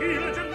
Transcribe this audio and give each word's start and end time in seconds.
gentile, 0.00 0.32
gentile 0.34 0.49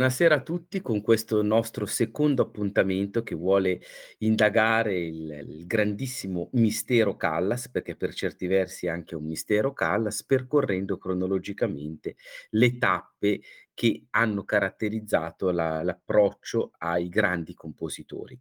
Buonasera 0.00 0.36
a 0.36 0.42
tutti 0.42 0.80
con 0.80 1.02
questo 1.02 1.42
nostro 1.42 1.84
secondo 1.84 2.40
appuntamento 2.40 3.22
che 3.22 3.34
vuole 3.34 3.82
indagare 4.20 4.98
il, 4.98 5.44
il 5.46 5.66
grandissimo 5.66 6.48
mistero 6.52 7.16
Callas, 7.16 7.68
perché 7.68 7.96
per 7.96 8.14
certi 8.14 8.46
versi 8.46 8.86
è 8.86 8.88
anche 8.88 9.14
un 9.14 9.26
mistero 9.26 9.74
Callas, 9.74 10.24
percorrendo 10.24 10.96
cronologicamente 10.96 12.16
le 12.52 12.78
tappe 12.78 13.42
che 13.74 14.06
hanno 14.12 14.44
caratterizzato 14.44 15.50
la- 15.50 15.82
l'approccio 15.82 16.70
ai 16.78 17.10
grandi 17.10 17.52
compositori. 17.52 18.40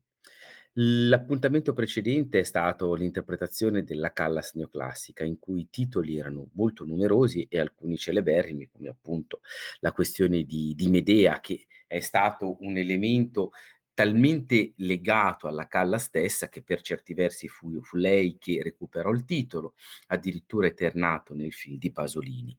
L'appuntamento 0.74 1.74
precedente 1.74 2.40
è 2.40 2.44
stato 2.44 2.94
l'interpretazione 2.94 3.84
della 3.84 4.14
Callas 4.14 4.54
neoclassica, 4.54 5.24
in 5.24 5.38
cui 5.40 5.62
i 5.62 5.70
titoli 5.70 6.18
erano 6.18 6.50
molto 6.54 6.86
numerosi 6.86 7.46
e 7.50 7.60
alcuni 7.60 7.98
celeberrimi, 7.98 8.70
come 8.72 8.88
appunto 8.90 9.42
la 9.80 9.92
questione 9.92 10.44
di, 10.44 10.74
di 10.76 10.88
Medea, 10.88 11.40
che 11.40 11.66
è 11.88 12.00
stato 12.00 12.58
un 12.62 12.78
elemento 12.78 13.52
talmente 13.94 14.74
legato 14.78 15.48
alla 15.48 15.68
Callas 15.68 16.04
stessa 16.04 16.48
che 16.48 16.62
per 16.64 16.82
certi 16.82 17.14
versi 17.14 17.50
fu, 17.50 17.82
fu 17.82 17.98
lei 17.98 18.38
che 18.40 18.62
recuperò 18.64 19.12
il 19.12 19.26
titolo, 19.26 19.74
addirittura 20.08 20.68
eternato 20.68 21.34
nel 21.34 21.52
film 21.52 21.78
di 21.78 21.92
Pasolini. 21.92 22.58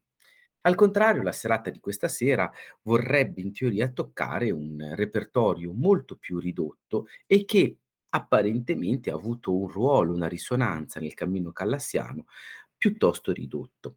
Al 0.62 0.74
contrario, 0.74 1.22
la 1.22 1.32
serata 1.32 1.70
di 1.70 1.80
questa 1.80 2.08
sera 2.08 2.50
vorrebbe 2.82 3.40
in 3.40 3.54
teoria 3.54 3.88
toccare 3.88 4.50
un 4.50 4.92
repertorio 4.94 5.72
molto 5.72 6.16
più 6.16 6.38
ridotto 6.38 7.06
e 7.26 7.46
che 7.46 7.78
apparentemente 8.10 9.10
ha 9.10 9.14
avuto 9.14 9.56
un 9.56 9.68
ruolo, 9.68 10.14
una 10.14 10.28
risonanza 10.28 11.00
nel 11.00 11.14
cammino 11.14 11.52
callassiano 11.52 12.26
piuttosto 12.76 13.32
ridotto 13.32 13.96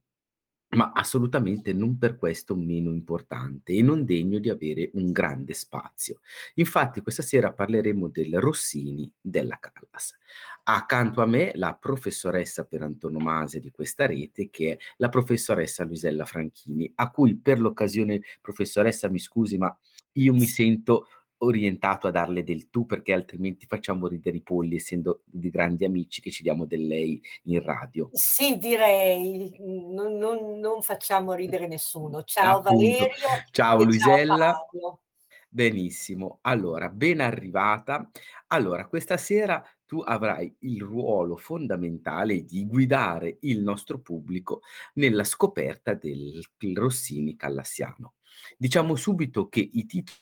ma 0.73 0.91
assolutamente 0.93 1.73
non 1.73 1.97
per 1.97 2.17
questo 2.17 2.55
meno 2.55 2.91
importante 2.91 3.73
e 3.73 3.81
non 3.81 4.05
degno 4.05 4.39
di 4.39 4.49
avere 4.49 4.89
un 4.93 5.11
grande 5.11 5.53
spazio. 5.53 6.19
Infatti 6.55 7.01
questa 7.01 7.21
sera 7.21 7.51
parleremo 7.53 8.07
del 8.09 8.39
Rossini 8.39 9.11
della 9.19 9.57
Callas. 9.59 10.17
Accanto 10.63 11.21
a 11.21 11.25
me 11.25 11.51
la 11.55 11.75
professoressa 11.79 12.65
per 12.65 12.81
antonomasia 12.81 13.59
di 13.59 13.71
questa 13.71 14.05
rete 14.05 14.49
che 14.49 14.71
è 14.73 14.77
la 14.97 15.09
professoressa 15.09 15.83
Luisella 15.83 16.25
Franchini, 16.25 16.91
a 16.95 17.09
cui 17.11 17.35
per 17.35 17.59
l'occasione, 17.59 18.21
professoressa 18.41 19.09
mi 19.09 19.19
scusi, 19.19 19.57
ma 19.57 19.75
io 20.13 20.33
mi 20.33 20.45
sento 20.45 21.07
orientato 21.43 22.07
a 22.07 22.11
darle 22.11 22.43
del 22.43 22.69
tu 22.69 22.85
perché 22.85 23.13
altrimenti 23.13 23.65
facciamo 23.65 24.07
ridere 24.07 24.37
i 24.37 24.41
polli 24.41 24.75
essendo 24.75 25.21
di 25.25 25.49
grandi 25.49 25.85
amici 25.85 26.21
che 26.21 26.31
ci 26.31 26.43
diamo 26.43 26.65
del 26.65 26.87
lei 26.87 27.21
in 27.43 27.61
radio. 27.61 28.09
Sì, 28.13 28.57
direi, 28.57 29.55
non, 29.59 30.17
non, 30.17 30.59
non 30.59 30.81
facciamo 30.81 31.33
ridere 31.33 31.67
nessuno. 31.67 32.23
Ciao 32.23 32.59
Appunto. 32.59 32.75
Valerio. 32.75 33.09
Ciao 33.51 33.83
Luisella. 33.83 34.67
Ciao. 34.71 34.99
Benissimo. 35.47 36.39
Allora, 36.41 36.89
ben 36.89 37.21
arrivata. 37.21 38.09
Allora, 38.47 38.87
questa 38.87 39.17
sera 39.17 39.63
tu 39.85 39.99
avrai 39.99 40.55
il 40.61 40.81
ruolo 40.81 41.37
fondamentale 41.37 42.43
di 42.43 42.65
guidare 42.65 43.37
il 43.41 43.61
nostro 43.61 43.99
pubblico 43.99 44.61
nella 44.93 45.23
scoperta 45.23 45.93
del 45.93 46.43
Rossini 46.73 47.35
callassiano. 47.35 48.15
Diciamo 48.57 48.95
subito 48.95 49.47
che 49.47 49.59
i 49.59 49.85
titoli 49.85 50.17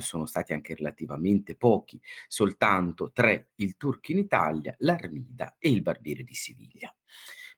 sono 0.00 0.26
stati 0.26 0.52
anche 0.52 0.74
relativamente 0.74 1.56
pochi, 1.56 2.00
soltanto 2.28 3.10
tre, 3.12 3.50
il 3.56 3.76
Turco 3.76 4.12
in 4.12 4.18
Italia, 4.18 4.74
l'Armida 4.78 5.56
e 5.58 5.70
il 5.70 5.82
Barbiere 5.82 6.24
di 6.24 6.34
Siviglia. 6.34 6.94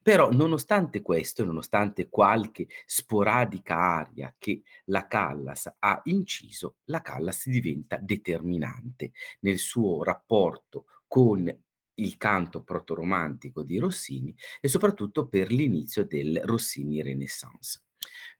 Però 0.03 0.31
nonostante 0.31 1.03
questo, 1.03 1.45
nonostante 1.45 2.09
qualche 2.09 2.69
sporadica 2.85 3.77
aria 3.77 4.33
che 4.39 4.63
la 4.85 5.09
Callas 5.09 5.75
ha 5.81 6.01
inciso, 6.05 6.77
la 6.85 7.03
Callas 7.03 7.49
diventa 7.49 7.99
determinante 8.01 9.11
nel 9.41 9.59
suo 9.59 10.05
rapporto 10.05 10.85
con 11.09 11.53
il 11.99 12.17
canto 12.19 12.63
protoromantico 12.63 13.63
di 13.63 13.79
Rossini 13.79 14.33
e 14.61 14.69
soprattutto 14.69 15.27
per 15.27 15.51
l'inizio 15.51 16.05
del 16.05 16.41
Rossini 16.45 17.03
Renaissance. 17.03 17.86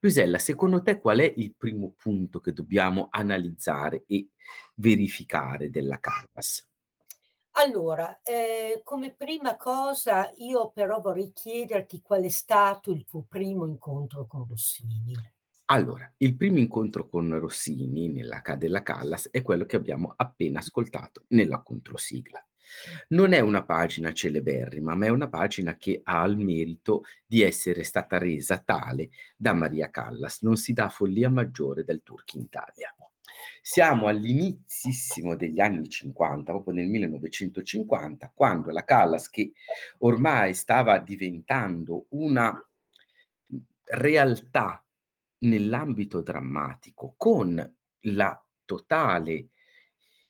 Luisella, 0.01 0.39
secondo 0.39 0.83
te 0.83 1.01
qual 1.01 1.19
è 1.19 1.33
il 1.37 1.55
primo 1.57 1.95
punto 1.97 2.41
che 2.41 2.53
dobbiamo 2.53 3.09
analizzare 3.11 4.05
e 4.07 4.29
verificare 4.75 5.71
della 5.71 5.99
Callas? 5.99 6.67
Allora, 7.59 8.21
eh, 8.23 8.83
come 8.85 9.15
prima 9.15 9.57
cosa 9.57 10.31
io 10.37 10.71
però 10.71 11.01
vorrei 11.01 11.33
chiederti 11.33 12.03
qual 12.03 12.23
è 12.23 12.29
stato 12.29 12.91
il 12.91 13.07
tuo 13.07 13.25
primo 13.27 13.67
incontro 13.67 14.27
con 14.27 14.47
Rossini. 14.47 15.15
Allora, 15.69 16.13
il 16.19 16.37
primo 16.37 16.59
incontro 16.59 17.09
con 17.09 17.39
Rossini 17.39 18.09
nella 18.09 18.43
Ca 18.43 18.57
della 18.57 18.83
Callas 18.83 19.31
è 19.31 19.41
quello 19.43 19.65
che 19.65 19.77
abbiamo 19.77 20.13
appena 20.15 20.59
ascoltato 20.59 21.25
nella 21.29 21.63
controsigla. 21.63 22.47
Non 23.09 23.33
è 23.33 23.41
una 23.41 23.65
pagina 23.65 24.13
celeberrima, 24.13 24.95
ma 24.95 25.07
è 25.07 25.09
una 25.09 25.29
pagina 25.29 25.77
che 25.77 26.01
ha 26.05 26.25
il 26.25 26.37
merito 26.39 27.05
di 27.27 27.43
essere 27.43 27.85
stata 27.85 28.19
resa 28.19 28.59
tale 28.59 29.11
da 29.37 29.53
Maria 29.53 29.91
Callas. 29.91 30.43
Non 30.43 30.57
si 30.57 30.73
dà 30.73 30.89
follia 30.89 31.31
maggiore 31.31 31.85
del 31.85 32.03
Turchi 32.03 32.37
in 32.37 32.45
Italia. 32.45 32.95
Siamo 33.61 34.07
all'inizissimo 34.07 35.35
degli 35.35 35.61
anni 35.61 35.89
50, 35.89 36.53
proprio 36.53 36.75
nel 36.75 36.87
1950, 36.89 38.31
quando 38.35 38.71
la 38.71 38.85
Callas, 38.85 39.29
che 39.29 39.53
ormai 39.99 40.55
stava 40.55 40.99
diventando 40.99 42.07
una 42.11 42.57
realtà 43.85 44.85
nell'ambito 45.39 46.23
drammatico, 46.23 47.15
con 47.17 47.75
la 48.01 48.47
totale 48.65 49.49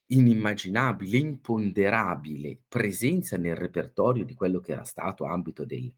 inimmaginabile, 0.07 1.19
imponderabile 1.19 2.59
presenza 2.69 3.37
nel 3.37 3.57
repertorio 3.57 4.25
di 4.25 4.35
quello 4.35 4.61
che 4.61 4.73
era 4.73 4.85
stato 4.85 5.25
ambito 5.25 5.65
del 5.65 5.93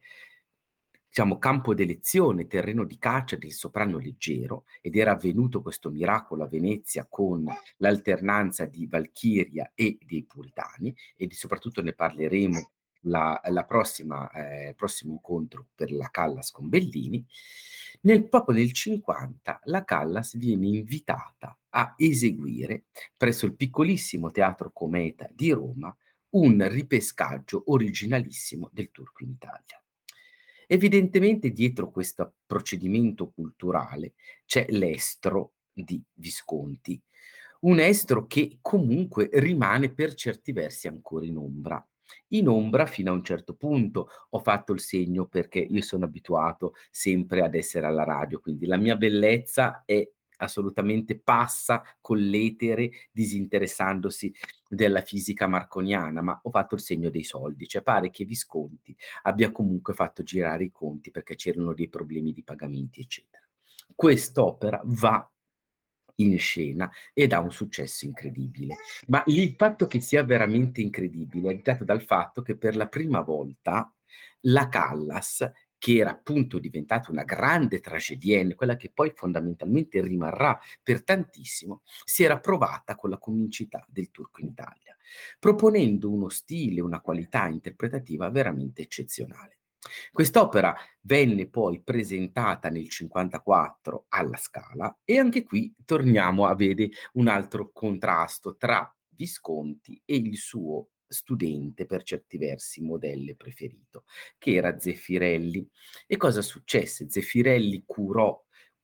diciamo, 1.08 1.38
campo 1.38 1.74
d'elezione, 1.74 2.46
terreno 2.46 2.84
di 2.84 2.98
caccia 2.98 3.36
del 3.36 3.52
soprano 3.52 3.98
leggero, 3.98 4.64
ed 4.80 4.94
era 4.94 5.12
avvenuto 5.12 5.62
questo 5.62 5.90
miracolo 5.90 6.44
a 6.44 6.48
Venezia 6.48 7.06
con 7.08 7.46
l'alternanza 7.78 8.66
di 8.66 8.86
Valchiria 8.86 9.72
e 9.74 9.98
dei 10.04 10.24
Puritani, 10.24 10.94
e 11.16 11.26
di, 11.26 11.34
soprattutto 11.34 11.82
ne 11.82 11.92
parleremo 11.92 12.70
la, 13.02 13.40
la 13.46 13.64
prossima, 13.64 14.30
eh, 14.30 14.74
prossimo 14.76 15.12
incontro 15.12 15.68
per 15.74 15.90
la 15.92 16.08
Callas 16.10 16.50
con 16.50 16.68
Bellini, 16.68 17.24
nel, 18.02 18.28
proprio 18.28 18.56
nel 18.56 18.72
50 18.72 19.60
la 19.64 19.84
Callas 19.84 20.36
viene 20.36 20.66
invitata 20.66 21.56
a 21.70 21.94
eseguire 21.96 22.84
presso 23.16 23.46
il 23.46 23.54
piccolissimo 23.54 24.30
Teatro 24.30 24.70
Cometa 24.72 25.28
di 25.32 25.50
Roma 25.52 25.94
un 26.30 26.66
ripescaggio 26.68 27.64
originalissimo 27.66 28.68
del 28.72 28.90
turco 28.90 29.24
in 29.24 29.30
Italia. 29.30 29.82
Evidentemente 30.66 31.50
dietro 31.50 31.90
questo 31.90 32.34
procedimento 32.44 33.30
culturale 33.30 34.12
c'è 34.44 34.66
l'estro 34.68 35.54
di 35.72 36.02
Visconti, 36.14 37.00
un 37.60 37.80
estro 37.80 38.26
che 38.26 38.58
comunque 38.60 39.30
rimane 39.32 39.90
per 39.90 40.14
certi 40.14 40.52
versi 40.52 40.86
ancora 40.86 41.24
in 41.24 41.38
ombra 41.38 41.84
in 42.28 42.48
ombra 42.48 42.86
fino 42.86 43.10
a 43.10 43.14
un 43.14 43.24
certo 43.24 43.54
punto. 43.54 44.08
Ho 44.30 44.38
fatto 44.40 44.72
il 44.72 44.80
segno 44.80 45.26
perché 45.26 45.58
io 45.58 45.82
sono 45.82 46.04
abituato 46.04 46.74
sempre 46.90 47.42
ad 47.42 47.54
essere 47.54 47.86
alla 47.86 48.04
radio, 48.04 48.40
quindi 48.40 48.66
la 48.66 48.76
mia 48.76 48.96
bellezza 48.96 49.82
è 49.84 50.08
assolutamente 50.38 51.18
passa 51.18 51.82
con 52.00 52.18
l'etere 52.18 52.90
disinteressandosi 53.10 54.32
della 54.68 55.02
fisica 55.02 55.46
marconiana, 55.46 56.20
ma 56.20 56.38
ho 56.42 56.50
fatto 56.50 56.74
il 56.74 56.80
segno 56.80 57.10
dei 57.10 57.24
soldi, 57.24 57.66
cioè 57.66 57.82
pare 57.82 58.10
che 58.10 58.24
Visconti 58.24 58.96
abbia 59.22 59.50
comunque 59.50 59.94
fatto 59.94 60.22
girare 60.22 60.64
i 60.64 60.70
conti 60.70 61.10
perché 61.10 61.34
c'erano 61.34 61.74
dei 61.74 61.88
problemi 61.88 62.32
di 62.32 62.42
pagamenti, 62.42 63.00
eccetera. 63.00 63.42
Quest'opera 63.94 64.80
va 64.84 65.28
in 66.20 66.38
scena 66.38 66.90
ed 67.12 67.32
ha 67.32 67.40
un 67.40 67.50
successo 67.52 68.04
incredibile. 68.04 68.76
Ma 69.08 69.22
il 69.26 69.54
fatto 69.56 69.86
che 69.86 70.00
sia 70.00 70.22
veramente 70.24 70.80
incredibile 70.80 71.50
è 71.52 71.56
dato 71.58 71.84
dal 71.84 72.02
fatto 72.02 72.42
che 72.42 72.56
per 72.56 72.76
la 72.76 72.88
prima 72.88 73.20
volta 73.20 73.92
la 74.42 74.68
Callas, 74.68 75.50
che 75.78 75.96
era 75.96 76.10
appunto 76.10 76.58
diventata 76.58 77.10
una 77.10 77.22
grande 77.22 77.80
tragedienne, 77.80 78.54
quella 78.54 78.76
che 78.76 78.90
poi 78.92 79.12
fondamentalmente 79.14 80.00
rimarrà 80.00 80.58
per 80.82 81.04
tantissimo, 81.04 81.82
si 82.04 82.24
era 82.24 82.40
provata 82.40 82.96
con 82.96 83.10
la 83.10 83.18
comicità 83.18 83.84
del 83.88 84.10
turco 84.10 84.40
in 84.40 84.48
Italia, 84.48 84.96
proponendo 85.38 86.10
uno 86.10 86.28
stile, 86.28 86.80
una 86.80 87.00
qualità 87.00 87.46
interpretativa 87.46 88.28
veramente 88.30 88.82
eccezionale. 88.82 89.57
Quest'opera 90.12 90.74
venne 91.02 91.48
poi 91.48 91.80
presentata 91.82 92.68
nel 92.68 92.88
54 92.88 94.06
alla 94.08 94.36
Scala 94.36 94.98
e 95.04 95.18
anche 95.18 95.44
qui 95.44 95.74
torniamo 95.84 96.46
a 96.46 96.54
vedere 96.54 96.90
un 97.14 97.28
altro 97.28 97.70
contrasto 97.72 98.56
tra 98.56 98.92
Visconti 99.10 100.00
e 100.04 100.16
il 100.16 100.36
suo 100.36 100.90
studente 101.08 101.86
per 101.86 102.02
certi 102.02 102.36
versi 102.36 102.82
modelle 102.82 103.34
preferito, 103.34 104.04
che 104.36 104.54
era 104.54 104.78
Zeffirelli. 104.78 105.66
E 106.06 106.16
cosa 106.16 106.42
successe? 106.42 107.08
Zeffirelli 107.08 107.82
curò 107.86 108.40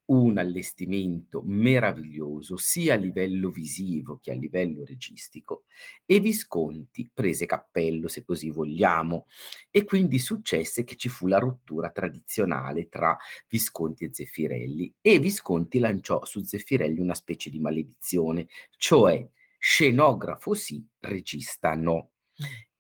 un 0.07 0.37
allestimento 0.37 1.43
meraviglioso 1.45 2.57
sia 2.57 2.95
a 2.95 2.97
livello 2.97 3.51
visivo 3.51 4.19
che 4.23 4.33
a 4.33 4.35
livello 4.35 4.85
registico 4.85 5.65
e 6.05 6.21
Visconti 6.21 7.11
prese 7.13 7.47
cappello 7.47 8.09
se 8.09 8.23
così 8.25 8.51
vogliamo 8.51 9.27
e 9.71 9.85
quindi 9.85 10.19
successe 10.19 10.85
che 10.85 10.97
ci 10.97 11.09
fu 11.09 11.27
la 11.27 11.39
rottura 11.39 11.91
tradizionale 11.91 12.89
tra 12.89 13.17
Visconti 13.49 14.05
e 14.05 14.11
Zeffirelli 14.13 14.93
e 15.01 15.19
Visconti 15.19 15.79
lanciò 15.79 16.25
su 16.25 16.43
Zeffirelli 16.43 17.01
una 17.01 17.15
specie 17.15 17.49
di 17.49 17.61
maledizione, 17.61 18.49
cioè 18.77 19.27
scenografo 19.59 20.53
sì, 20.55 20.87
regista 21.01 21.75
no. 21.75 22.11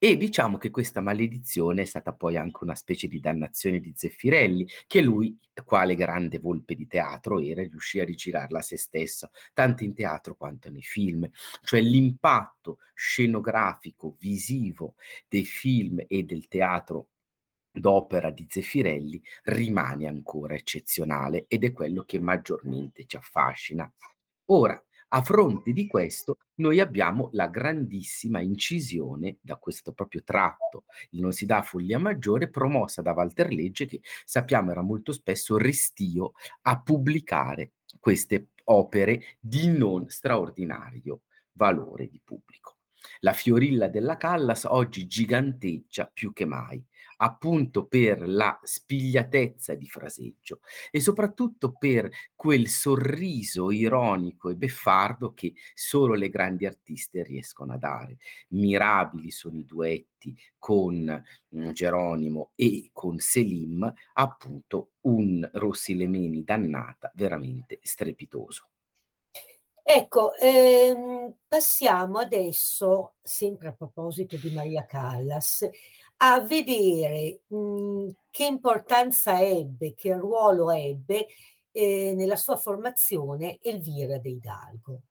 E 0.05 0.19
diciamo 0.19 0.59
che 0.59 0.69
questa 0.69 1.01
maledizione 1.01 1.81
è 1.81 1.85
stata 1.87 2.13
poi 2.13 2.37
anche 2.37 2.63
una 2.63 2.75
specie 2.75 3.09
di 3.09 3.21
dannazione 3.21 3.81
di 3.81 3.95
Zeffirelli, 3.97 4.69
che 4.87 5.01
lui, 5.01 5.35
quale 5.65 5.95
grande 5.95 6.39
volpe 6.39 6.75
di 6.75 6.87
teatro 6.87 7.41
era, 7.41 7.63
riuscì 7.63 8.01
a 8.01 8.05
rigirarla 8.05 8.59
a 8.59 8.61
se 8.61 8.77
stesso, 8.77 9.31
tanto 9.55 9.83
in 9.83 9.95
teatro 9.95 10.35
quanto 10.35 10.69
nei 10.69 10.83
film. 10.83 11.27
Cioè 11.63 11.81
l'impatto 11.81 12.81
scenografico, 12.93 14.15
visivo 14.19 14.97
dei 15.27 15.47
film 15.47 16.05
e 16.07 16.23
del 16.25 16.49
teatro 16.49 17.09
d'opera 17.73 18.31
di 18.31 18.47
Zeffirelli 18.47 19.23
rimane 19.45 20.07
ancora 20.07 20.53
eccezionale 20.53 21.47
ed 21.49 21.65
è 21.65 21.73
quello 21.73 22.03
che 22.03 22.21
maggiormente 22.21 23.07
ci 23.07 23.17
affascina. 23.17 23.91
Ora, 24.49 24.79
a 25.15 25.23
fronte 25.23 25.73
di 25.73 25.87
questo, 25.87 26.39
noi 26.57 26.81
abbiamo 26.81 27.29
la 27.35 27.47
grandissima 27.47 28.41
incisione 28.41 29.37
da 29.41 29.55
questo 29.57 29.93
proprio 29.93 30.25
tratto, 30.25 30.87
il 31.11 31.21
non 31.21 31.31
si 31.31 31.47
dà 31.47 31.63
follia 31.63 32.01
maggiore, 32.01 32.51
promossa 32.51 33.01
da 33.01 33.13
Walter 33.13 33.53
Legge, 33.53 33.87
che 33.87 34.01
sappiamo 34.25 34.73
era 34.73 34.83
molto 34.83 35.13
spesso 35.13 35.57
restio 35.57 36.33
a 36.63 36.81
pubblicare 36.81 37.75
queste 38.01 38.49
opere 38.65 39.37
di 39.39 39.69
non 39.69 40.09
straordinario 40.09 41.23
valore 41.53 42.09
di 42.09 42.21
pubblico. 42.23 42.79
La 43.21 43.33
fiorilla 43.33 43.87
della 43.87 44.17
Callas 44.17 44.65
oggi 44.65 45.07
giganteggia 45.07 46.11
più 46.13 46.33
che 46.33 46.45
mai 46.45 46.85
appunto 47.17 47.87
per 47.87 48.29
la 48.29 48.59
spigliatezza 48.63 49.75
di 49.75 49.87
fraseggio 49.89 50.61
e 50.91 51.01
soprattutto 51.01 51.73
per 51.73 52.11
quel 52.35 52.69
sorriso 52.69 53.71
ironico 53.71 54.51
e 54.51 54.57
beffardo 54.57 55.33
che 55.35 55.55
solo 55.75 56.15
le 56.15 56.29
grandi 56.29 56.67
artiste 56.67 57.23
riescono 57.23 57.73
a 57.75 57.79
dare. 57.79 58.17
Mirabili 58.49 59.31
sono 59.31 59.59
i 59.59 59.65
duetti 59.65 60.37
con 60.59 61.23
mh, 61.49 61.71
Geronimo 61.73 62.53
e 62.55 62.91
con 62.93 63.19
Selim, 63.19 63.93
appunto 64.15 64.93
un 65.03 65.49
Rossi 65.55 65.95
Lemeni 65.97 66.45
dannata 66.45 67.11
veramente 67.15 67.79
strepitoso. 67.83 68.69
Ecco, 69.87 70.35
ehm, 70.37 71.35
passiamo 71.47 72.19
adesso, 72.19 73.17
sempre 73.23 73.69
a 73.69 73.73
proposito 73.73 74.37
di 74.39 74.51
Maria 74.51 74.87
Callas, 74.87 75.69
a 76.19 76.41
vedere, 76.41 77.43
mhmm, 77.49 78.11
che 78.31 78.45
importanza 78.47 79.41
ebbe, 79.41 79.95
che 79.95 80.15
ruolo 80.15 80.71
ebbe, 80.71 81.27
ehm, 81.73 82.17
nella 82.17 82.37
sua 82.37 82.57
formazione 82.57 83.59
Elvira 83.63 84.19
De 84.19 84.29
Hidalgo. 84.31 85.03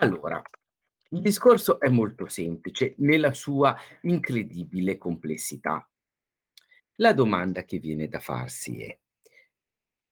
Allora, 0.00 0.40
il 1.10 1.20
discorso 1.20 1.80
è 1.80 1.88
molto 1.88 2.26
semplice 2.28 2.94
nella 2.98 3.32
sua 3.32 3.76
incredibile 4.02 4.96
complessità. 4.96 5.88
La 7.00 7.12
domanda 7.12 7.62
che 7.64 7.78
viene 7.78 8.08
da 8.08 8.18
farsi 8.18 8.82
è: 8.82 8.98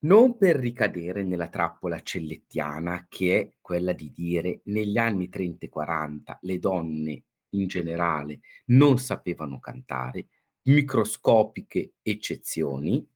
non 0.00 0.37
per 0.37 0.57
ricadere 0.57 1.23
nella 1.25 1.49
trappola 1.49 2.00
cellettiana 2.02 3.07
che 3.09 3.40
è 3.40 3.52
quella 3.61 3.93
di 3.93 4.11
dire 4.12 4.61
negli 4.64 4.99
anni 4.99 5.28
30 5.28 5.66
e 5.66 5.69
40 5.69 6.38
le 6.43 6.59
donne 6.59 7.25
in 7.50 7.67
generale 7.67 8.41
non 8.67 8.99
sapevano 8.99 9.59
cantare, 9.59 10.26
microscopiche 10.62 11.95
eccezioni, 12.03 13.07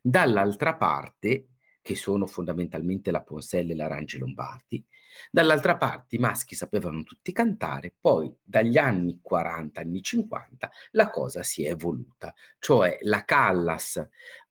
dall'altra 0.00 0.74
parte, 0.74 1.48
che 1.82 1.94
sono 1.94 2.26
fondamentalmente 2.26 3.10
la 3.10 3.22
Ponselle 3.22 3.72
e 3.72 3.76
l'Arange 3.76 4.18
Lombardi, 4.18 4.84
dall'altra 5.30 5.76
parte 5.76 6.16
i 6.16 6.18
maschi 6.18 6.54
sapevano 6.54 7.02
tutti 7.02 7.32
cantare, 7.32 7.94
poi 8.00 8.34
dagli 8.42 8.76
anni 8.76 9.20
40, 9.22 9.80
anni 9.80 10.02
50 10.02 10.70
la 10.92 11.10
cosa 11.10 11.42
si 11.42 11.64
è 11.64 11.70
evoluta, 11.70 12.34
cioè 12.58 12.98
la 13.02 13.24
Callas 13.24 14.04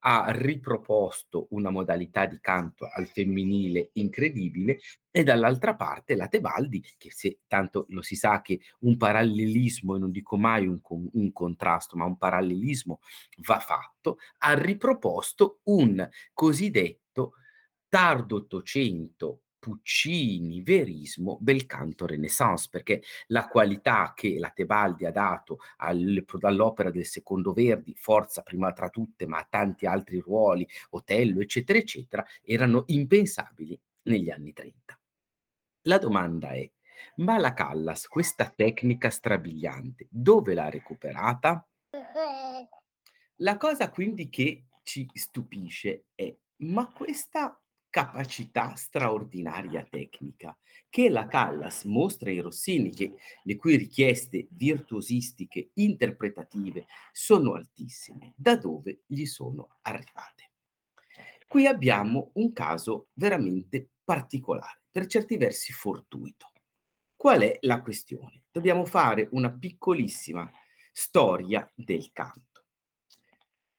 ha 0.08 0.26
riproposto 0.30 1.48
una 1.52 1.72
modalità 1.72 2.28
di 2.28 2.38
canto 2.40 2.88
al 2.94 3.08
femminile 3.08 3.90
incredibile 3.94 4.80
e 5.10 5.24
dall'altra 5.24 5.76
parte 5.76 6.16
la 6.16 6.28
Tebaldi, 6.28 6.84
che 6.96 7.12
se 7.12 7.40
tanto 7.48 7.86
lo 7.90 8.04
si 8.04 8.16
sa 8.16 8.42
che 8.42 8.60
un 8.82 8.98
parallelismo, 8.98 9.96
e 9.96 10.00
non 10.00 10.12
dico 10.12 10.38
mai 10.38 10.68
un, 10.68 10.80
un 11.12 11.32
contrasto, 11.32 11.98
ma 11.98 12.06
un 12.06 12.18
parallelismo 12.18 13.00
va 13.48 13.60
fatto, 13.60 14.18
ha 14.40 14.54
riproposto 14.54 15.62
un 15.64 16.08
cosiddetto 16.34 17.34
tardo 17.90 18.36
Ottocento 18.36 19.45
Puccini, 19.66 20.62
verismo, 20.62 21.40
bel 21.42 21.66
canto 21.66 22.06
renaissance, 22.06 22.68
perché 22.70 23.02
la 23.30 23.48
qualità 23.48 24.14
che 24.16 24.38
la 24.38 24.52
Tebaldi 24.52 25.08
ha 25.08 25.12
dato 25.12 25.58
all'opera 25.78 26.92
del 26.92 27.08
secondo 27.08 27.52
Verdi, 27.52 27.96
forza 27.96 28.44
prima 28.44 28.72
tra 28.74 28.90
tutte, 28.90 29.26
ma 29.26 29.40
a 29.40 29.48
tanti 29.50 29.88
altri 29.88 30.20
ruoli, 30.20 30.68
Otello, 30.92 31.42
eccetera, 31.42 31.80
eccetera, 31.80 32.24
erano 32.44 32.84
impensabili 32.86 33.82
negli 34.04 34.30
anni 34.30 34.54
30. 34.54 35.00
La 35.88 35.98
domanda 35.98 36.52
è, 36.52 36.72
ma 37.16 37.40
la 37.40 37.56
Callas, 37.56 38.08
questa 38.08 38.54
tecnica 38.56 39.10
strabiliante, 39.10 40.06
dove 40.12 40.54
l'ha 40.54 40.70
recuperata? 40.70 41.68
La 43.40 43.58
cosa 43.58 43.90
quindi 43.90 44.30
che 44.30 44.68
ci 44.84 45.10
stupisce 45.12 46.06
è, 46.14 46.32
ma 46.58 46.92
questa 46.92 47.60
capacità 47.96 48.76
straordinaria 48.76 49.88
tecnica 49.90 50.54
che 50.90 51.08
la 51.08 51.28
Callas 51.28 51.86
mostra 51.86 52.30
ai 52.30 52.42
Rossini, 52.42 52.90
che, 52.90 53.14
le 53.44 53.56
cui 53.56 53.78
richieste 53.78 54.48
virtuosistiche, 54.50 55.70
interpretative 55.76 56.88
sono 57.14 57.54
altissime, 57.54 58.34
da 58.36 58.58
dove 58.58 59.04
gli 59.06 59.24
sono 59.24 59.78
arrivate. 59.84 60.52
Qui 61.48 61.68
abbiamo 61.68 62.32
un 62.34 62.52
caso 62.52 63.08
veramente 63.14 63.92
particolare, 64.04 64.82
per 64.92 65.06
certi 65.06 65.38
versi 65.38 65.72
fortuito. 65.72 66.52
Qual 67.16 67.40
è 67.44 67.60
la 67.62 67.82
questione? 67.82 68.44
Dobbiamo 68.52 68.84
fare 68.84 69.30
una 69.32 69.54
piccolissima 69.54 70.52
storia 70.92 71.66
del 71.74 72.12
canto. 72.12 72.66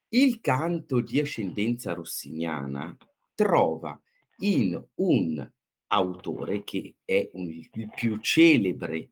Il 0.08 0.40
canto 0.40 1.00
di 1.02 1.20
ascendenza 1.20 1.92
rossiniana 1.92 2.96
trova 3.34 4.00
in 4.38 4.82
un 4.96 5.52
autore 5.88 6.64
che 6.64 6.96
è 7.04 7.30
un, 7.34 7.48
il 7.48 7.90
più 7.94 8.18
celebre 8.18 9.10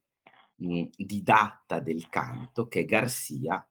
mh, 0.56 0.84
didatta 0.96 1.80
del 1.80 2.08
canto, 2.08 2.66
che 2.66 2.80
è 2.80 2.84
Garcia, 2.84 3.66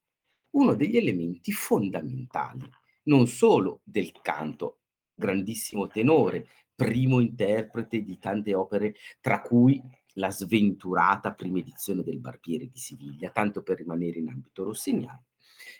uno 0.51 0.75
degli 0.75 0.97
elementi 0.97 1.51
fondamentali, 1.51 2.69
non 3.03 3.27
solo 3.27 3.81
del 3.83 4.11
canto, 4.21 4.79
grandissimo 5.13 5.87
tenore, 5.87 6.47
primo 6.75 7.19
interprete 7.19 8.01
di 8.03 8.17
tante 8.17 8.53
opere, 8.53 8.95
tra 9.19 9.41
cui 9.41 9.81
la 10.17 10.29
sventurata 10.29 11.33
prima 11.33 11.59
edizione 11.59 12.03
del 12.03 12.19
Barbiere 12.19 12.67
di 12.67 12.77
Siviglia, 12.77 13.29
tanto 13.31 13.63
per 13.63 13.77
rimanere 13.77 14.19
in 14.19 14.29
ambito 14.29 14.63
rossiniano, 14.63 15.25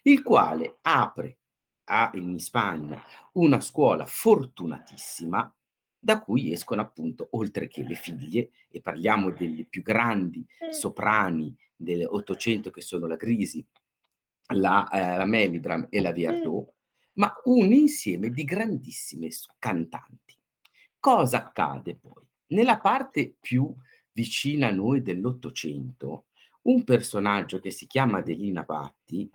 il 0.04 0.24
quale 0.24 0.78
apre 0.82 1.38
a, 1.86 2.12
in 2.16 2.40
Spagna 2.40 3.02
una 3.34 3.60
scuola 3.60 4.06
fortunatissima 4.06 5.54
da 6.04 6.20
cui 6.20 6.52
escono 6.52 6.82
appunto, 6.82 7.30
oltre 7.32 7.70
che 7.70 7.82
le 7.82 7.96
figlie, 7.96 8.50
e 8.70 8.82
parliamo 8.82 9.32
delle 9.32 9.64
più 9.64 9.82
grandi 9.82 10.46
soprani 10.70 11.56
dell'Ottocento 11.74 12.72
che 12.72 12.82
sono 12.82 13.08
la 13.08 13.16
Grisi, 13.16 13.66
la, 14.48 14.90
eh, 14.90 15.16
la 15.16 15.24
Melibram 15.24 15.88
e 15.90 16.02
la 16.02 16.12
Viardot, 16.12 16.74
ma 17.14 17.34
un 17.46 17.72
insieme 17.72 18.32
di 18.32 18.44
grandissime 18.44 19.30
cantanti. 19.58 20.36
Cosa 21.00 21.38
accade 21.38 21.96
poi? 21.96 22.28
Nella 22.48 22.80
parte 22.80 23.36
più 23.40 23.74
vicina 24.12 24.68
a 24.68 24.72
noi 24.72 25.02
dell'Ottocento, 25.02 26.26
un 26.64 26.84
personaggio 26.84 27.60
che 27.60 27.72
si 27.72 27.88
chiama 27.88 28.18
Adelina 28.18 28.66
Patti, 28.66 29.32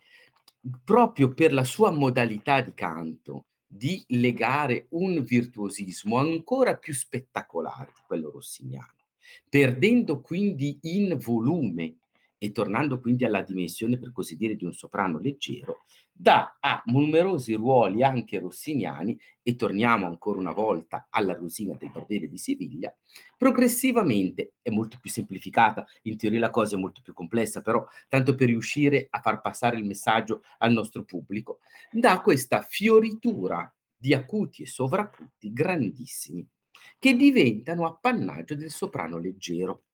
proprio 0.85 1.33
per 1.33 1.55
la 1.55 1.65
sua 1.65 1.91
modalità 1.91 2.61
di 2.61 2.75
canto, 2.75 3.47
di 3.69 4.03
legare 4.09 4.87
un 4.91 5.23
virtuosismo 5.23 6.17
ancora 6.17 6.77
più 6.77 6.95
spettacolare 6.95 7.93
di 7.95 8.03
quello 8.07 8.31
rossiniano, 8.31 8.95
perdendo 9.49 10.21
quindi 10.21 10.79
in 10.83 11.19
volume 11.21 11.99
e 12.39 12.51
tornando 12.51 12.99
quindi 12.99 13.25
alla 13.25 13.43
dimensione, 13.43 13.99
per 13.99 14.11
così 14.13 14.37
dire, 14.37 14.57
di 14.57 14.65
un 14.65 14.73
soprano 14.73 15.19
leggero, 15.19 15.85
dà 16.21 16.57
a 16.59 16.83
numerosi 16.87 17.55
ruoli 17.55 18.03
anche 18.03 18.41
rossiniani, 18.41 19.17
e 19.49 19.55
torniamo 19.55 20.07
ancora 20.07 20.39
una 20.39 20.53
volta 20.53 21.07
alla 21.09 21.33
Rosina 21.33 21.75
del 21.79 21.91
Barbiere 21.91 22.29
di 22.29 22.37
Siviglia, 22.37 22.95
progressivamente, 23.37 24.55
è 24.61 24.69
molto 24.69 24.99
più 25.01 25.11
semplificata, 25.11 25.87
in 26.03 26.19
teoria 26.19 26.41
la 26.41 26.51
cosa 26.51 26.77
è 26.77 26.79
molto 26.79 27.01
più 27.03 27.15
complessa, 27.15 27.63
però 27.63 27.87
tanto 28.09 28.35
per 28.35 28.49
riuscire 28.49 29.07
a 29.09 29.21
far 29.21 29.41
passare 29.41 29.79
il 29.79 29.85
messaggio 29.85 30.43
al 30.59 30.73
nostro 30.73 31.05
pubblico, 31.05 31.61
dà 31.91 32.21
questa 32.21 32.63
fioritura 32.69 33.73
di 33.97 34.13
acuti 34.13 34.63
e 34.63 34.67
sovracuti 34.67 35.53
grandissimi, 35.53 36.47
che 36.99 37.15
diventano 37.15 37.87
appannaggio 37.87 38.55
del 38.55 38.71
soprano 38.71 39.19
leggero 39.19 39.85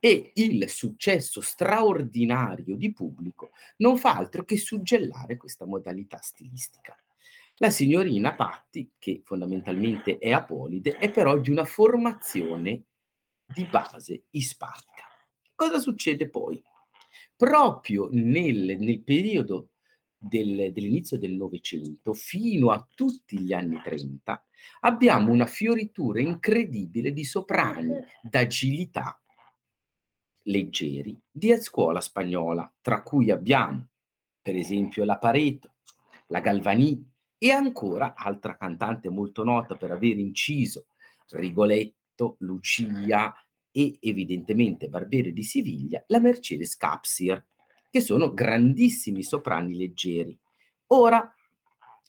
e 0.00 0.32
il 0.34 0.68
successo 0.68 1.40
straordinario 1.40 2.76
di 2.76 2.92
pubblico 2.92 3.50
non 3.78 3.98
fa 3.98 4.16
altro 4.16 4.44
che 4.44 4.56
suggellare 4.56 5.36
questa 5.36 5.66
modalità 5.66 6.18
stilistica. 6.20 6.96
La 7.56 7.70
signorina 7.70 8.34
Patti, 8.34 8.92
che 8.98 9.22
fondamentalmente 9.24 10.18
è 10.18 10.30
apolide, 10.30 10.96
è 10.98 11.10
però 11.10 11.38
di 11.38 11.50
una 11.50 11.64
formazione 11.64 12.82
di 13.46 13.64
base 13.64 14.24
ispanica. 14.30 15.04
Cosa 15.54 15.78
succede 15.78 16.28
poi? 16.28 16.62
Proprio 17.34 18.08
nel, 18.12 18.76
nel 18.78 19.02
periodo 19.02 19.70
del, 20.18 20.72
dell'inizio 20.72 21.18
del 21.18 21.32
Novecento 21.32 22.12
fino 22.12 22.70
a 22.70 22.86
tutti 22.94 23.38
gli 23.38 23.52
anni 23.52 23.80
30 23.82 24.44
abbiamo 24.80 25.32
una 25.32 25.46
fioritura 25.46 26.20
incredibile 26.20 27.12
di 27.12 27.24
soprani 27.24 27.92
d'agilità 28.22 29.18
leggeri 30.46 31.18
di 31.30 31.54
scuola 31.60 32.00
spagnola, 32.00 32.70
tra 32.80 33.02
cui 33.02 33.30
abbiamo 33.30 33.88
per 34.46 34.54
esempio 34.54 35.04
la 35.04 35.18
Pareto, 35.18 35.72
la 36.28 36.40
Galvani 36.40 37.04
e 37.36 37.50
ancora 37.50 38.14
altra 38.14 38.56
cantante 38.56 39.08
molto 39.08 39.42
nota 39.42 39.74
per 39.74 39.90
aver 39.90 40.18
inciso 40.18 40.86
Rigoletto, 41.30 42.36
Lucia 42.40 43.34
e 43.72 43.96
evidentemente 44.00 44.88
Barbiere 44.88 45.32
di 45.32 45.42
Siviglia, 45.42 46.04
la 46.06 46.20
Mercedes 46.20 46.76
Capsir, 46.76 47.44
che 47.90 48.00
sono 48.00 48.32
grandissimi 48.32 49.24
soprani 49.24 49.74
leggeri. 49.76 50.38
Ora, 50.88 51.28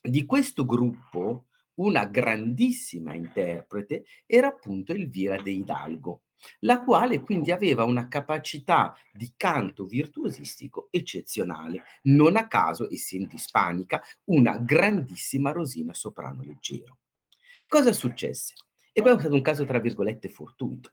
di 0.00 0.24
questo 0.24 0.64
gruppo, 0.64 1.46
una 1.74 2.04
grandissima 2.04 3.14
interprete 3.14 4.04
era 4.26 4.46
appunto 4.46 4.92
Elvira 4.92 5.42
de 5.42 5.50
Hidalgo, 5.50 6.22
la 6.60 6.82
quale 6.82 7.20
quindi 7.20 7.50
aveva 7.50 7.84
una 7.84 8.08
capacità 8.08 8.96
di 9.12 9.32
canto 9.36 9.84
virtuosistico 9.84 10.88
eccezionale, 10.90 11.82
non 12.02 12.36
a 12.36 12.46
caso, 12.46 12.92
essendo 12.92 13.34
ispanica, 13.34 14.02
una 14.24 14.58
grandissima 14.58 15.52
rosina 15.52 15.94
soprano 15.94 16.42
leggero. 16.42 16.98
Cosa 17.66 17.92
successe? 17.92 18.54
E 18.92 19.02
poi 19.02 19.14
è 19.14 19.18
stato 19.18 19.34
un 19.34 19.42
caso, 19.42 19.64
tra 19.64 19.78
virgolette, 19.78 20.28
fortuito. 20.28 20.92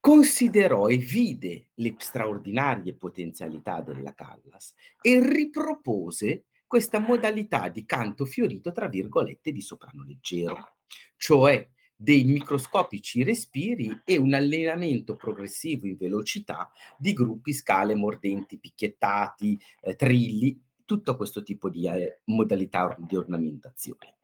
Considerò 0.00 0.88
e 0.88 0.96
vide 0.96 1.68
le 1.74 1.94
straordinarie 1.98 2.94
potenzialità 2.94 3.80
della 3.80 4.14
Callas 4.14 4.74
e 5.00 5.20
ripropose 5.20 6.46
questa 6.66 6.98
modalità 6.98 7.68
di 7.68 7.84
canto 7.84 8.24
fiorito, 8.24 8.72
tra 8.72 8.88
virgolette, 8.88 9.52
di 9.52 9.60
soprano 9.60 10.02
leggero, 10.04 10.76
cioè 11.16 11.68
dei 12.02 12.24
microscopici 12.24 13.22
respiri 13.22 14.02
e 14.04 14.16
un 14.16 14.34
allenamento 14.34 15.14
progressivo 15.14 15.86
in 15.86 15.96
velocità 15.96 16.68
di 16.98 17.12
gruppi, 17.12 17.52
scale, 17.52 17.94
mordenti, 17.94 18.58
picchiettati, 18.58 19.60
eh, 19.82 19.94
trilli, 19.94 20.60
tutto 20.84 21.16
questo 21.16 21.44
tipo 21.44 21.70
di 21.70 21.86
eh, 21.86 22.22
modalità 22.24 22.96
di 22.98 23.14
ornamentazione. 23.14 24.16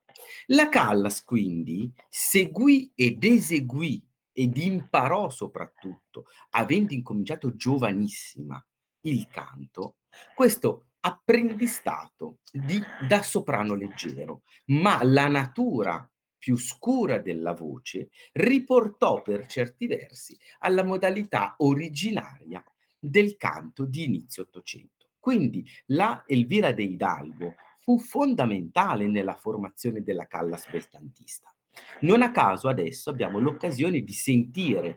La 0.46 0.68
Callas 0.68 1.22
quindi 1.22 1.92
seguì 2.08 2.90
ed 2.96 3.22
eseguì 3.22 4.04
ed 4.32 4.56
imparò 4.56 5.30
soprattutto, 5.30 6.26
avendo 6.50 6.94
incominciato 6.94 7.54
giovanissima 7.54 8.60
il 9.02 9.28
canto, 9.28 9.98
questo 10.34 10.86
apprendistato 11.00 12.38
di, 12.50 12.82
da 13.06 13.22
soprano 13.22 13.74
leggero, 13.74 14.42
ma 14.66 14.98
la 15.04 15.28
natura 15.28 16.08
più 16.38 16.56
scura 16.56 17.18
della 17.18 17.52
voce 17.52 18.10
riportò 18.32 19.22
per 19.22 19.46
certi 19.46 19.86
versi 19.86 20.38
alla 20.60 20.84
modalità 20.84 21.54
originaria 21.58 22.62
del 22.98 23.36
canto 23.36 23.84
di 23.84 24.04
inizio 24.04 24.42
Ottocento. 24.42 25.10
Quindi 25.18 25.68
la 25.86 26.24
Elvira 26.26 26.72
de 26.72 26.84
Hidalgo 26.84 27.54
fu 27.80 27.98
fondamentale 27.98 29.06
nella 29.06 29.34
formazione 29.34 30.02
della 30.02 30.26
Callas 30.26 30.68
belcantista. 30.70 31.52
Non 32.00 32.22
a 32.22 32.30
caso 32.30 32.68
adesso 32.68 33.10
abbiamo 33.10 33.38
l'occasione 33.38 34.00
di 34.00 34.12
sentire 34.12 34.96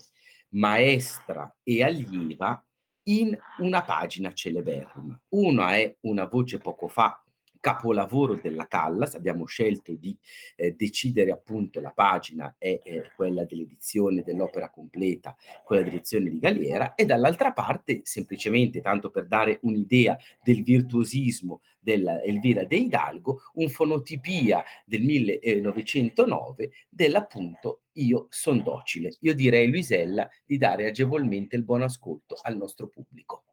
maestra 0.50 1.54
e 1.64 1.84
allieva 1.84 2.64
in 3.04 3.38
una 3.60 3.82
pagina 3.84 4.34
celeberrima. 4.34 5.20
Una 5.30 5.76
è 5.76 5.96
una 6.02 6.26
voce 6.26 6.60
poco 6.60 6.88
fa 6.88 7.21
capolavoro 7.62 8.36
della 8.36 8.68
Callas, 8.68 9.16
abbiamo 9.16 9.46
scelto 9.46 9.94
di 9.94 10.18
eh, 10.58 10.74
decidere 10.74 11.32
appunto 11.32 11.80
la 11.80 11.92
pagina 11.92 12.54
è 12.58 12.82
eh, 12.84 13.12
quella 13.16 13.46
dell'edizione 13.46 14.24
dell'opera 14.24 14.70
completa, 14.70 15.36
quella 15.64 15.84
dell'edizione 15.84 16.30
di 16.30 16.40
Galiera 16.40 16.96
e 16.96 17.06
dall'altra 17.06 17.54
parte 17.54 18.02
semplicemente 18.04 18.82
tanto 18.82 19.10
per 19.10 19.28
dare 19.28 19.60
un'idea 19.62 20.18
del 20.44 20.64
virtuosismo 20.64 21.62
della 21.80 22.22
Elvira 22.22 22.64
De 22.66 22.76
Hidalgo, 22.76 23.42
un 23.54 23.70
fonotipia 23.70 24.64
del 24.86 25.02
1909 25.04 26.72
dell'appunto 26.90 27.82
Io 27.94 28.28
son 28.30 28.64
docile. 28.64 29.16
Io 29.22 29.34
direi 29.34 29.70
Luisella 29.70 30.30
di 30.46 30.58
dare 30.58 30.88
agevolmente 30.88 31.56
il 31.56 31.64
buon 31.64 31.84
ascolto 31.84 32.38
al 32.42 32.58
nostro 32.58 32.88
pubblico. 32.88 33.44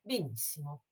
Benissimo. 0.00 0.82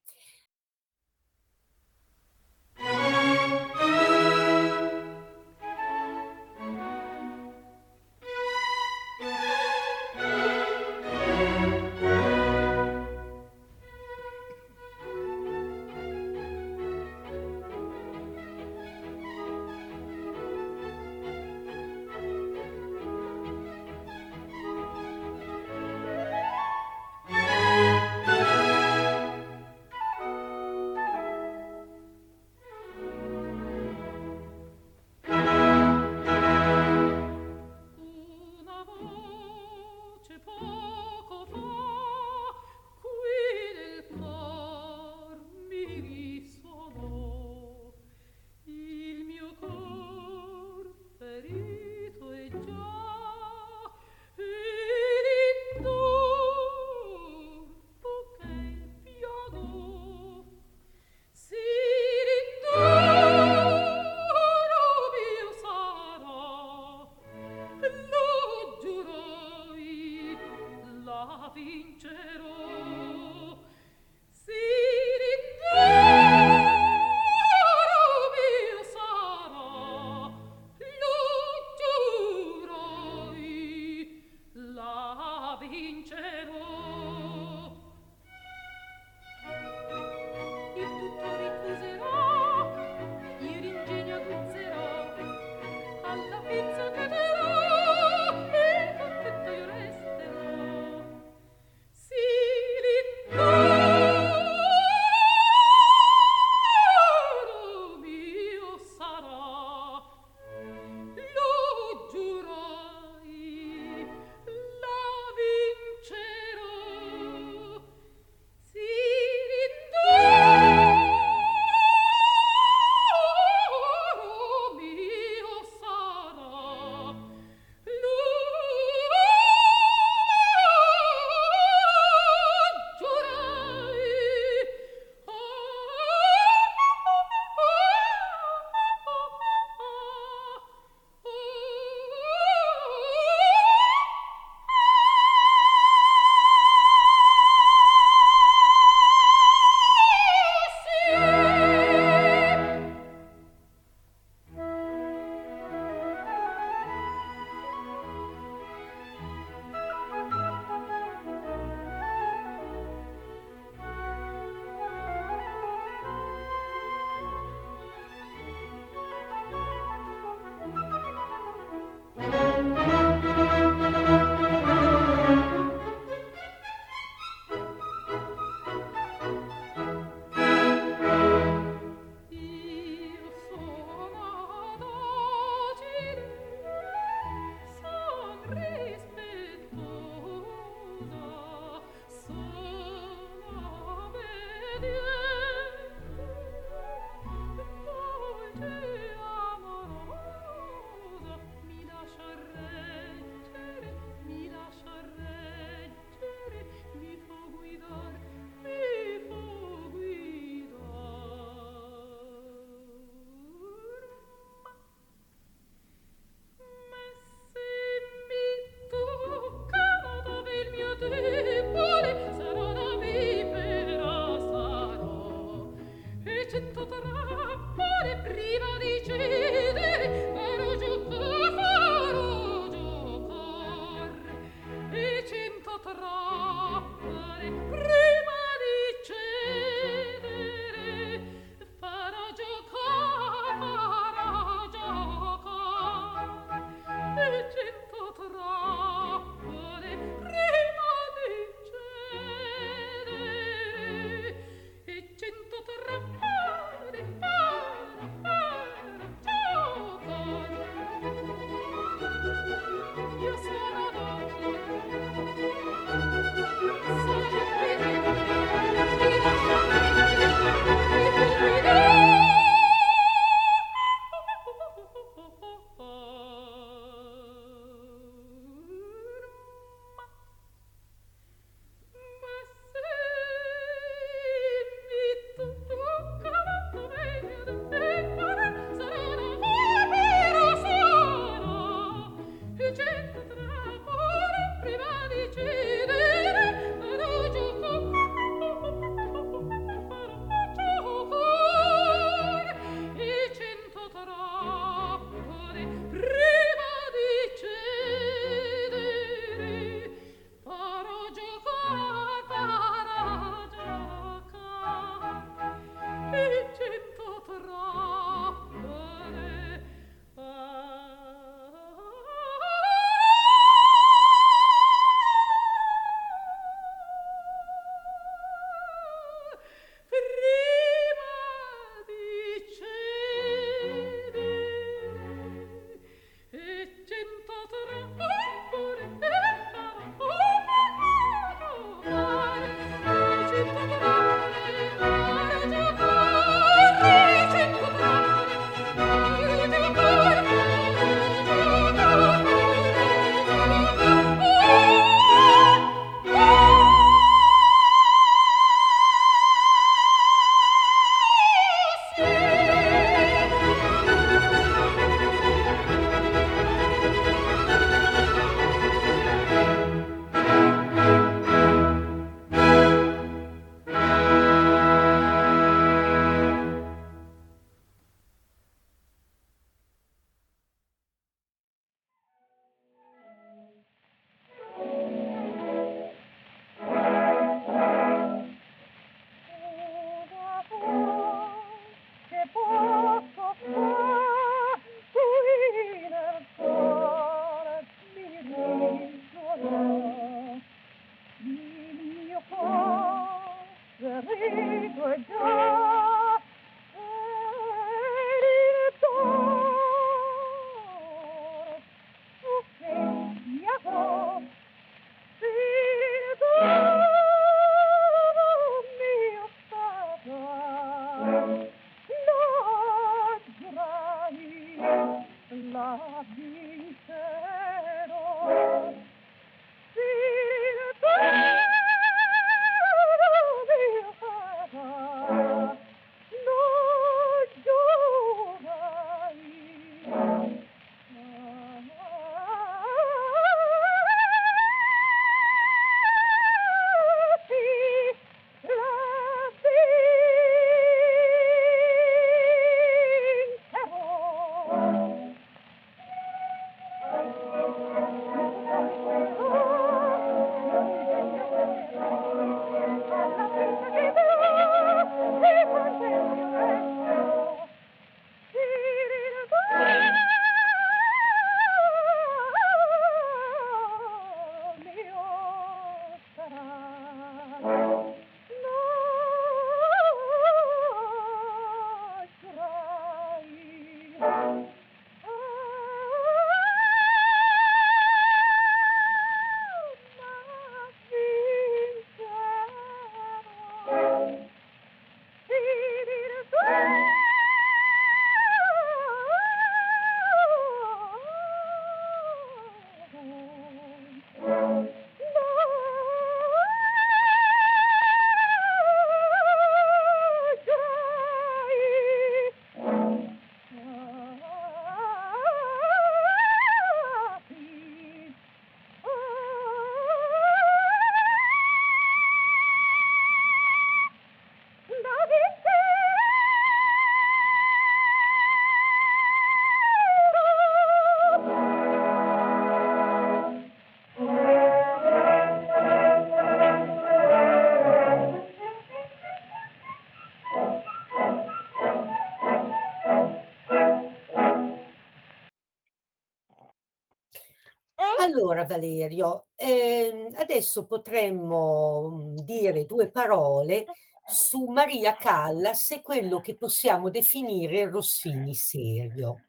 Allora 548.41 548.45
Valerio, 548.45 549.27
ehm, 549.35 550.13
adesso 550.15 550.65
potremmo, 550.65 551.89
mhmm, 551.89 552.15
dire 552.23 552.65
2 552.65 552.89
parole 552.89 553.65
su 554.03 554.45
Maria 554.45 554.95
Callas 554.95 555.71
e 555.71 555.81
quello 555.81 556.19
che 556.19 556.35
possiamo 556.35 556.89
definire 556.89 557.69
Rossini 557.69 558.33
serio. 558.33 559.25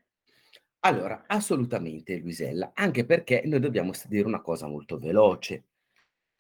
Allora, 0.85 1.25
assolutamente 1.27 2.16
Luisella, 2.18 2.72
anche 2.75 3.05
perché 3.05 3.42
noi 3.44 3.61
dobbiamo 3.61 3.92
dire 4.09 4.27
una 4.27 4.40
cosa 4.40 4.66
molto 4.66 4.98
veloce. 4.98 5.64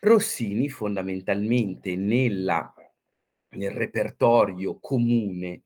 Rossini 0.00 0.68
fondamentalmente 0.68 1.94
nella 1.96 2.74
nel 3.54 3.70
repertorio 3.72 4.78
comune 4.80 5.64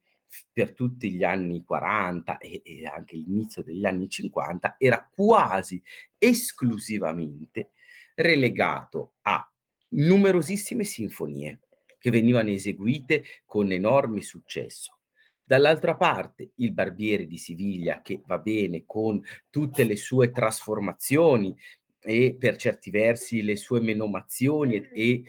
per 0.52 0.72
tutti 0.74 1.12
gli 1.12 1.24
anni 1.24 1.64
'40 1.64 2.38
e 2.38 2.62
e 2.64 2.86
anche 2.86 3.16
l'inizio 3.16 3.62
degli 3.62 3.84
anni 3.84 4.08
'50 4.08 4.76
era 4.78 5.08
quasi 5.12 5.82
esclusivamente 6.18 7.70
relegato 8.14 9.14
a 9.22 9.48
numerosissime 9.88 10.84
sinfonie 10.84 11.60
che 11.98 12.10
venivano 12.10 12.50
eseguite 12.50 13.24
con 13.44 13.70
enorme 13.72 14.22
successo. 14.22 14.98
Dall'altra 15.42 15.94
parte 15.94 16.50
il 16.56 16.72
Barbiere 16.72 17.26
di 17.26 17.38
Siviglia 17.38 18.02
che 18.02 18.20
va 18.26 18.38
bene 18.38 18.82
con 18.84 19.22
tutte 19.48 19.84
le 19.84 19.96
sue 19.96 20.32
trasformazioni 20.32 21.56
e 22.00 22.36
per 22.38 22.56
certi 22.56 22.90
versi 22.90 23.42
le 23.42 23.56
sue 23.56 23.80
menomazioni 23.80 24.88
e 24.88 25.24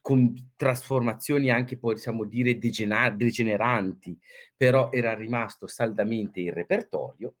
con 0.00 0.52
trasformazioni 0.56 1.50
anche 1.50 1.76
possiamo 1.76 2.24
dire 2.24 2.58
degena 2.58 3.10
degeneranti, 3.10 4.18
però 4.56 4.90
era 4.92 5.14
rimasto 5.14 5.66
saldamente 5.66 6.40
in 6.40 6.52
repertorio, 6.52 7.36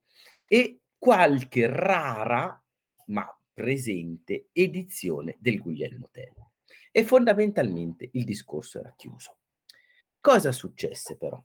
e 0.46 0.80
qualche 0.98 1.66
rara, 1.66 2.62
ma 3.06 3.38
presente, 3.52 4.48
edizione 4.52 5.36
del 5.38 5.60
Guglielmo 5.60 6.08
Tell. 6.12 6.34
E 6.90 7.04
fondamentalmente 7.04 8.08
il 8.12 8.24
discorso 8.24 8.78
era 8.78 8.92
chiuso. 8.96 9.38
Cosa 10.20 10.52
successe 10.52 11.16
però? 11.16 11.42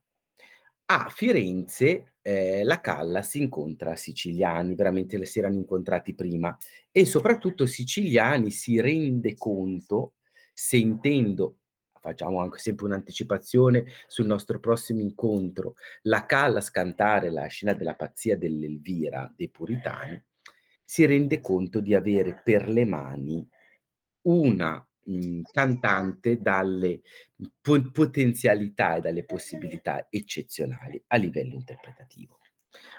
A 0.85 1.09
Firenze, 1.09 2.15
ehm, 2.21 2.65
la 2.65 2.81
Callas 2.81 3.35
incontra 3.35 3.95
Siciliani, 3.95 4.75
veramente 4.75 5.23
si 5.25 5.39
erano 5.39 5.55
incontrati 5.55 6.13
prima, 6.13 6.55
e 6.91 7.05
soprattutto 7.05 7.65
Siciliani 7.65 8.51
si 8.51 8.79
rende 8.79 9.35
conto, 9.35 10.13
sentendo 10.53 11.57
facciamo 12.03 12.41
anche 12.41 12.57
sempre 12.57 12.85
un'anticipazione 12.85 13.85
sul 14.07 14.25
nostro 14.25 14.59
prossimo 14.59 14.99
incontro, 14.99 15.75
la 16.01 16.25
Callas 16.25 16.69
cantare 16.69 17.31
la 17.31 17.47
scena 17.47 17.73
della 17.73 17.95
pazzia 17.95 18.37
dell'Elvira 18.37 19.31
dei 19.33 19.49
Puritani, 19.49 20.21
si 20.83 21.05
rende 21.05 21.39
conto 21.39 21.79
di 21.79 21.95
avere 21.95 22.41
per 22.43 22.67
le 22.67 22.83
mani 22.83 23.47
una, 24.23 24.85
mhmm, 25.05 25.43
cantante 25.51 26.41
dalle 26.41 27.01
po 27.61 27.81
potenzialità 27.91 28.95
e 28.97 29.01
dalle 29.01 29.23
possibilità 29.23 30.07
eccezionali 30.09 31.01
a 31.07 31.15
livello 31.15 31.53
interpretativo. 31.53 32.39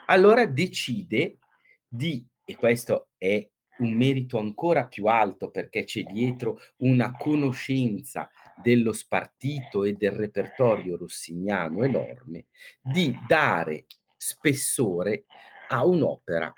Allora 0.07 0.47
decide 0.47 1.38
di 1.87 2.27
e 2.47 2.57
questo 2.57 3.09
è 3.17 3.49
un 3.78 3.92
merito 3.92 4.38
ancora 4.38 4.87
più 4.87 5.06
alto 5.06 5.50
perché 5.50 5.84
c'è 5.84 6.02
dietro 6.02 6.60
una 6.78 7.12
conoscenza 7.16 8.30
dello 8.56 8.92
spartito 8.92 9.84
e 9.84 9.94
del 9.94 10.12
repertorio 10.12 10.96
rossiniano 10.96 11.82
enorme, 11.82 12.46
di 12.80 13.18
dare 13.26 13.87
spessore 14.16 15.24
a 15.68 15.84
un'opera 15.84 16.52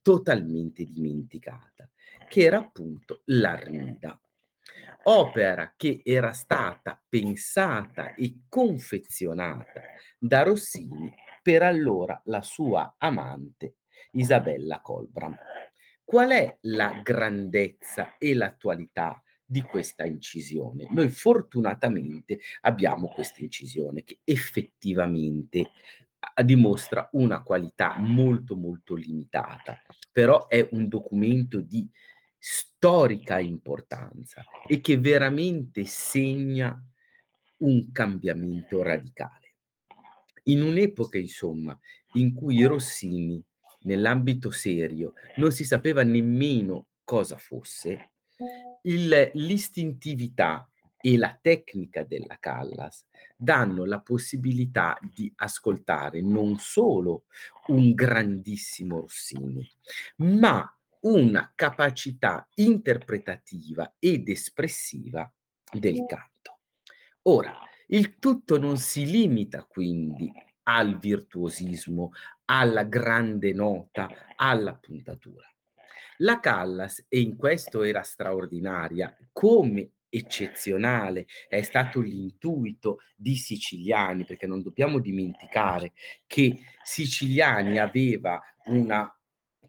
totalmente 0.00 0.84
dimenticata, 0.84 1.88
che 2.28 2.40
era 2.42 2.58
appunto 2.58 3.22
l'Armida. 3.26 4.18
Opera 5.06 5.74
che 5.76 6.00
era 6.02 6.32
stata 6.32 7.00
pensata 7.06 8.14
e 8.14 8.40
confezionata 8.48 9.82
da 10.18 10.42
Rossini 10.42 11.14
per 11.42 11.62
allora 11.62 12.18
la 12.24 12.40
sua 12.40 12.94
amante 12.96 13.76
Isabella 14.12 14.80
Colbram. 14.80 15.36
Qual 16.04 16.30
è 16.30 16.58
la 16.62 17.00
grandezza 17.02 18.18
e 18.18 18.34
l'attualità 18.34 19.22
di 19.44 19.62
questa 19.62 20.04
incisione? 20.04 20.86
Noi 20.90 21.08
fortunatamente 21.08 22.40
abbiamo 22.60 23.08
questa 23.08 23.40
incisione 23.40 24.04
che 24.04 24.18
effettivamente 24.22 25.70
dimostra 26.44 27.08
una 27.12 27.42
qualità 27.42 27.96
molto, 27.98 28.54
molto 28.56 28.94
limitata, 28.94 29.80
però 30.12 30.46
è 30.48 30.68
un 30.72 30.88
documento 30.88 31.60
di 31.60 31.88
storica 32.38 33.38
importanza 33.38 34.44
e 34.66 34.80
che 34.80 34.98
veramente 34.98 35.84
segna 35.86 36.78
un 37.58 37.90
cambiamento 37.92 38.82
radicale. 38.82 39.54
In 40.44 40.62
un'epoca, 40.62 41.16
insomma, 41.16 41.78
in 42.14 42.34
cui 42.34 42.62
Rossini, 42.64 43.42
nell'ambito 43.84 44.50
serio, 44.50 45.14
non 45.36 45.52
si 45.52 45.64
sapeva 45.64 46.02
nemmeno 46.02 46.88
cosa 47.04 47.36
fosse, 47.36 48.10
il 48.82 49.30
l'istintività 49.34 50.68
e 51.00 51.18
la 51.18 51.38
tecnica 51.40 52.02
della 52.02 52.38
Callas 52.40 53.04
danno 53.36 53.84
la 53.84 54.00
possibilità 54.00 54.98
di 55.02 55.30
ascoltare 55.36 56.22
non 56.22 56.58
solo 56.58 57.24
un 57.66 57.92
grandissimo 57.92 59.00
Rossini, 59.00 59.70
ma 60.16 60.66
una 61.00 61.52
capacità 61.54 62.48
interpretativa 62.54 63.96
ed 63.98 64.30
espressiva 64.30 65.30
del 65.70 66.06
canto. 66.06 66.60
Ora, 67.22 67.54
il 67.88 68.18
tutto 68.18 68.58
non 68.58 68.78
si 68.78 69.04
limita 69.04 69.64
quindi 69.64 70.32
al 70.64 70.98
virtuosismo, 70.98 72.12
alla 72.46 72.84
grande 72.84 73.52
nota, 73.52 74.10
alla 74.36 74.74
puntatura. 74.74 75.48
La 76.18 76.40
Callas, 76.40 77.04
e 77.08 77.20
in 77.20 77.36
questo 77.36 77.82
era 77.82 78.02
straordinaria, 78.02 79.16
come 79.32 79.90
eccezionale 80.08 81.26
è 81.48 81.62
stato 81.62 82.00
l'intuito 82.00 82.98
di 83.16 83.34
Siciliani, 83.34 84.24
perché 84.24 84.46
non 84.46 84.62
dobbiamo 84.62 85.00
dimenticare 85.00 85.92
che 86.26 86.60
Siciliani 86.82 87.78
aveva 87.78 88.40
una 88.66 89.12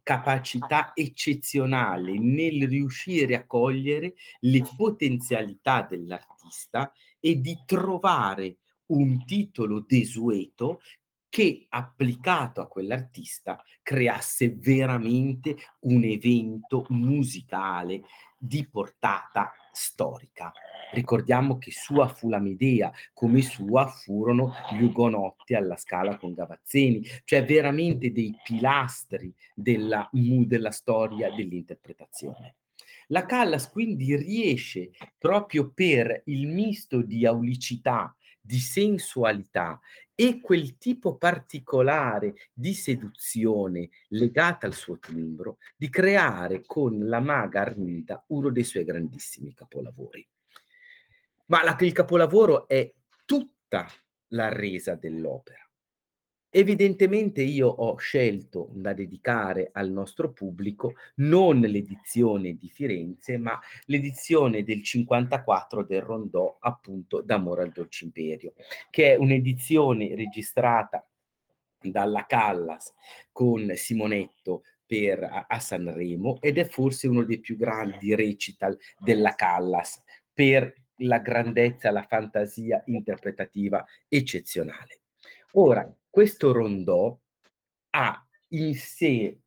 capacità 0.03 0.91
eccezionale 0.93 2.19
nel 2.19 2.67
riuscire 2.67 3.35
a 3.35 3.47
cogliere 3.47 4.13
le 4.41 4.63
potenzialità 4.77 5.81
dell'artista 5.81 6.91
e 7.19 7.41
di 7.41 7.57
trovare 7.65 8.57
un 8.87 9.25
titolo 9.25 9.79
desueto 9.79 10.81
che 11.35 11.65
applicato 11.67 12.61
a 12.61 12.67
quell'artista 12.67 13.61
creasse 13.83 14.55
veramente 14.55 15.57
un 15.81 16.05
evento 16.05 16.85
musicale 16.91 18.03
di 18.37 18.65
portata 18.65 19.51
storica. 19.69 20.53
Ricordiamo 20.93 21.57
che 21.57 21.71
sua 21.71 22.07
fu 22.07 22.29
la 22.29 22.39
Medea, 22.39 22.89
come 23.13 23.41
sua 23.41 23.85
furono 23.85 24.53
gli 24.71 24.83
Ugonotti 24.83 25.55
alla 25.55 25.75
Scala 25.75 26.15
con 26.15 26.33
Gavazzeni, 26.33 27.05
cioè 27.25 27.43
veramente 27.43 28.13
dei 28.13 28.33
pilastri 28.41 29.35
della 29.53 30.09
della 30.13 30.71
storia 30.71 31.29
dell'interpretazione. 31.35 32.55
La 33.07 33.25
Callas 33.25 33.69
quindi 33.69 34.15
riesce, 34.15 34.91
proprio 35.17 35.69
per 35.69 36.21
il 36.27 36.47
misto 36.47 37.01
di 37.01 37.25
aulicità, 37.25 38.15
di 38.45 38.59
sensualità 38.59 39.79
e 40.13 40.39
quel 40.39 40.77
tipo 40.77 41.17
particolare 41.17 42.35
di 42.53 42.73
seduzione 42.73 43.89
legata 44.09 44.67
al 44.67 44.73
suo 44.73 44.97
timbro, 44.99 45.57
di 45.75 45.89
creare 45.89 46.63
con 46.65 47.07
la 47.07 47.19
maga 47.19 47.61
Armida 47.61 48.23
uno 48.27 48.49
dei 48.49 48.63
suoi 48.63 48.85
grandissimi 48.85 49.53
capolavori. 49.53 50.25
Ma 51.47 51.63
la 51.63 51.75
il 51.79 51.91
capolavoro 51.91 52.67
è 52.67 52.91
tutta 53.25 53.87
la 54.29 54.49
resa 54.49 54.95
dell'opera. 54.95 55.64
Evidentemente 56.57 57.41
io 57.41 57.67
ho 57.67 57.97
scelto 57.97 58.69
da 58.71 58.93
dedicare 58.93 59.71
al 59.73 59.91
nostro 59.91 60.31
pubblico 60.31 60.93
non 61.15 61.59
l'edizione 61.59 62.53
di 62.53 62.69
Firenze, 62.69 63.37
ma 63.37 63.59
l'edizione 63.87 64.63
del 64.63 64.81
'54 64.81 65.83
del 65.83 66.01
Rondò, 66.01 66.55
appunto, 66.61 67.19
d'Amore 67.19 67.63
al 67.63 67.73
Dolce 67.73 68.05
Imperio, 68.05 68.53
che 68.89 69.11
è 69.11 69.17
un'edizione 69.17 70.15
registrata 70.15 71.05
dalla 71.81 72.25
Callas 72.25 72.93
con 73.33 73.73
Simonetto 73.75 74.63
per 74.85 75.23
a 75.25 75.47
a 75.49 75.59
Sanremo 75.59 76.39
ed 76.39 76.57
è 76.57 76.63
forse 76.69 77.09
uno 77.09 77.25
dei 77.25 77.41
più 77.41 77.57
grandi 77.57 78.15
recital 78.15 78.77
della 78.97 79.35
Callas 79.35 80.01
per 80.31 80.73
la 80.99 81.19
grandezza, 81.19 81.91
la 81.91 82.05
fantasia 82.07 82.81
interpretativa 82.85 83.83
eccezionale. 84.07 85.01
Ora, 85.57 85.89
questo 86.15 86.53
Rondò 86.53 87.19
ha 87.89 88.27
in 88.51 88.73
sé 88.73 89.37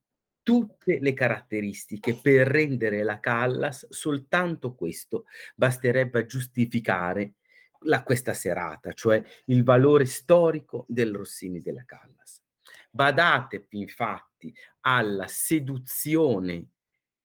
tutte 0.42 0.98
le 1.00 1.14
caratteristiche 1.14 2.14
per 2.20 2.46
rendere 2.46 3.02
la 3.04 3.20
Callas 3.20 3.86
soltanto 3.88 4.74
questo 4.74 5.24
basterebbe 5.54 6.18
a 6.18 6.26
giustificare 6.26 7.36
la, 7.84 8.02
questa 8.02 8.34
serata, 8.34 8.92
cioè 8.92 9.24
il 9.46 9.64
valore 9.64 10.04
storico 10.04 10.84
del 10.88 11.14
Rossini 11.14 11.62
della 11.62 11.86
Callas. 11.86 12.42
Badate 12.90 13.66
infatti 13.70 14.54
alla 14.80 15.26
seduzione 15.26 16.72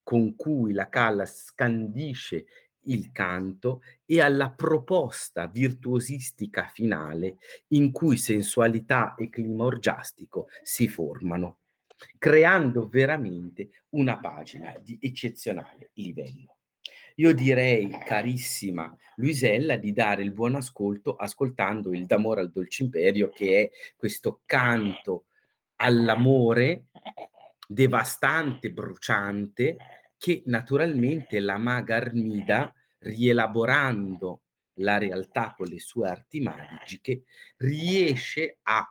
con 0.04 0.38
cui 0.38 0.72
la 0.72 0.88
Callas 0.88 1.48
scandisce 1.48 2.46
il 2.86 3.12
canto 3.12 3.82
e 4.06 4.22
alla 4.22 4.50
proposta 4.52 5.48
virtuosistica 5.48 6.70
finale 6.74 7.38
in 7.70 7.92
cui 7.92 8.18
sensualità 8.18 9.16
e 9.16 9.30
clima 9.30 9.66
orgiastico 9.66 10.48
si 10.64 10.88
formano, 10.88 11.60
creando 12.18 12.88
veramente 12.88 13.84
una 13.90 14.18
pagina 14.20 14.76
di 14.82 14.98
eccezionale 15.02 15.92
livello. 15.94 16.58
Io 17.18 17.34
direi, 17.34 17.90
carissima 18.06 18.96
Luisella, 19.16 19.78
di 19.78 19.94
dare 19.94 20.24
il 20.24 20.32
buon 20.32 20.56
ascolto 20.56 21.16
ascoltando 21.16 21.94
il 21.94 22.06
D'amore 22.06 22.42
al 22.42 22.52
dolce 22.52 22.84
imperio, 22.84 23.30
che 23.30 23.62
è 23.62 23.72
questo 23.96 24.42
canto 24.46 25.26
all'amore 25.76 26.86
devastante, 27.68 28.72
bruciante, 28.72 29.78
che 30.24 30.42
naturalmente 30.46 31.42
la 31.42 31.58
maga 31.58 31.98
Armida, 31.98 32.74
rielaborando 33.00 34.44
la 34.76 34.98
realtà 34.98 35.54
con 35.54 35.68
le 35.68 35.82
sue 35.82 36.08
arti 36.08 36.40
magiche, 36.40 37.24
riesce 37.58 38.60
a 38.62 38.90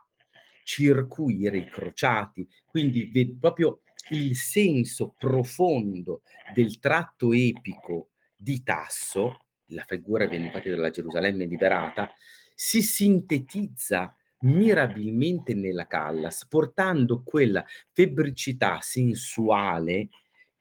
circuire 0.63 1.57
i 1.57 1.67
crociati, 1.67 2.47
quindi 2.67 3.35
proprio 3.39 3.81
il 4.09 4.35
senso 4.35 5.15
profondo 5.17 6.21
del 6.53 6.77
tratto 6.77 7.33
epico 7.33 8.09
di 8.35 8.61
Tasso, 8.61 9.39
la 9.69 9.85
figura 9.87 10.27
viene 10.27 10.45
infatti 10.45 10.69
dalla 10.69 10.91
Gerusalemme 10.91 11.47
liberata, 11.47 12.13
si 12.53 12.83
sintetizza 12.83 14.15
mirabilmente 14.41 15.55
nella 15.55 15.87
Callas, 15.87 16.45
portando 16.47 17.23
quella 17.23 17.65
febbricità 17.91 18.81
sensuale 18.81 20.09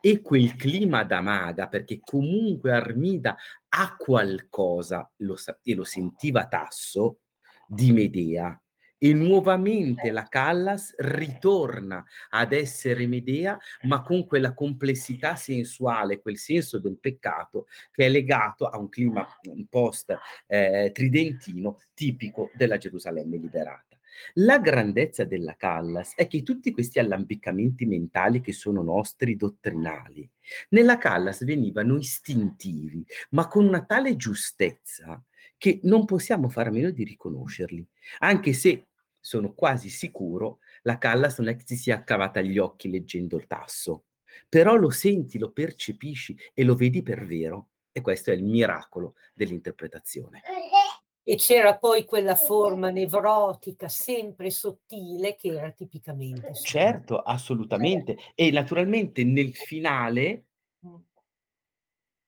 e 0.04 0.20
quel 0.20 0.56
clima 0.56 1.04
da 1.04 1.20
maga, 1.20 1.68
perché 1.68 2.00
comunque 2.02 2.72
Armida 2.72 3.36
ha 3.68 3.94
qualcosa, 3.96 5.08
lo 5.18 5.36
e 5.62 5.74
lo 5.76 5.84
sentiva 5.84 6.48
Tasso, 6.48 7.20
di 7.64 7.92
Medea. 7.92 8.60
E 8.98 9.12
nuovamente 9.12 10.10
la 10.10 10.24
Callas 10.24 10.94
ritorna 10.98 12.04
ad 12.30 12.52
essere 12.52 13.06
Medea, 13.06 13.56
ma 13.82 14.02
con 14.02 14.26
quella 14.26 14.54
complessità 14.54 15.36
sensuale, 15.36 16.20
quel 16.20 16.36
senso 16.36 16.80
del 16.80 16.98
peccato 16.98 17.66
che 17.92 18.06
è 18.06 18.08
legato 18.08 18.66
a 18.66 18.78
un 18.78 18.88
clima 18.88 19.24
post 19.68 20.16
eh, 20.46 20.90
tridentino 20.92 21.80
tipico 21.94 22.50
della 22.54 22.76
Gerusalemme 22.76 23.36
liberata. 23.36 23.91
La 24.34 24.58
grandezza 24.58 25.24
della 25.24 25.56
Callas 25.56 26.14
è 26.14 26.26
che 26.26 26.42
tutti 26.42 26.70
questi 26.72 26.98
allambiccamenti 26.98 27.86
mentali 27.86 28.40
che 28.40 28.52
sono 28.52 28.82
nostri 28.82 29.36
dottrinali, 29.36 30.28
nella 30.70 30.98
Callas 30.98 31.44
venivano 31.44 31.96
istintivi, 31.96 33.04
ma 33.30 33.48
con 33.48 33.66
una 33.66 33.84
tale 33.84 34.16
giustezza 34.16 35.22
che 35.56 35.80
non 35.84 36.04
possiamo 36.04 36.48
fare 36.48 36.68
a 36.68 36.72
meno 36.72 36.90
di 36.90 37.04
riconoscerli, 37.04 37.86
anche 38.18 38.52
se 38.52 38.88
sono 39.20 39.54
quasi 39.54 39.88
sicuro 39.88 40.58
la 40.82 40.98
Callas 40.98 41.38
non 41.38 41.48
è 41.48 41.56
che 41.56 41.62
si 41.64 41.76
sia 41.76 42.02
cavata 42.02 42.40
gli 42.40 42.58
occhi 42.58 42.90
leggendo 42.90 43.36
il 43.36 43.46
tasso, 43.46 44.06
però 44.48 44.74
lo 44.74 44.90
senti, 44.90 45.38
lo 45.38 45.52
percepisci 45.52 46.36
e 46.52 46.64
lo 46.64 46.74
vedi 46.74 47.02
per 47.02 47.24
vero. 47.24 47.68
E 47.92 48.00
questo 48.00 48.30
è 48.30 48.34
il 48.34 48.42
miracolo 48.42 49.16
dell'interpretazione. 49.34 50.40
E 51.24 51.36
c'era 51.36 51.78
poi 51.78 52.04
quella 52.04 52.34
forma 52.34 52.90
nevrotica, 52.90 53.88
sempre 53.88 54.50
sottile, 54.50 55.36
che 55.36 55.48
era 55.48 55.70
tipicamente 55.70 56.52
sua. 56.54 56.64
Certo, 56.64 57.18
assolutamente. 57.18 58.16
E 58.34 58.50
naturalmente 58.50 59.22
nel 59.22 59.54
finale, 59.54 60.46
Mh. 60.80 60.96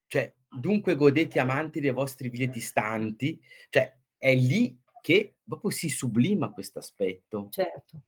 cioè, 0.07 0.33
dunque 0.49 0.95
godete 0.95 1.41
amanti 1.41 1.81
dei 1.81 1.91
vostri 1.91 2.29
vie 2.29 2.49
distanti, 2.49 3.41
cioè 3.69 3.93
è 4.17 4.35
lì 4.35 4.81
che 5.01 5.35
proprio 5.45 5.71
si 5.71 5.89
sublima 5.89 6.53
questo 6.53 6.79
aspetto. 6.79 7.49
Certo. 7.51 8.01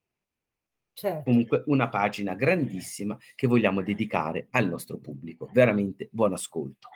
Certo. 0.97 1.25
Comunque 1.25 1.63
una 1.67 1.91
pagina 1.91 2.35
grandissima 2.35 3.19
che 3.35 3.47
vogliamo 3.47 3.83
dedicare 3.83 4.47
al 4.53 4.67
nostro 4.67 4.97
pubblico. 4.97 5.51
Veramente 5.53 6.09
buon 6.11 6.33
ascolto. 6.33 6.89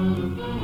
Mm-hmm. 0.00 0.59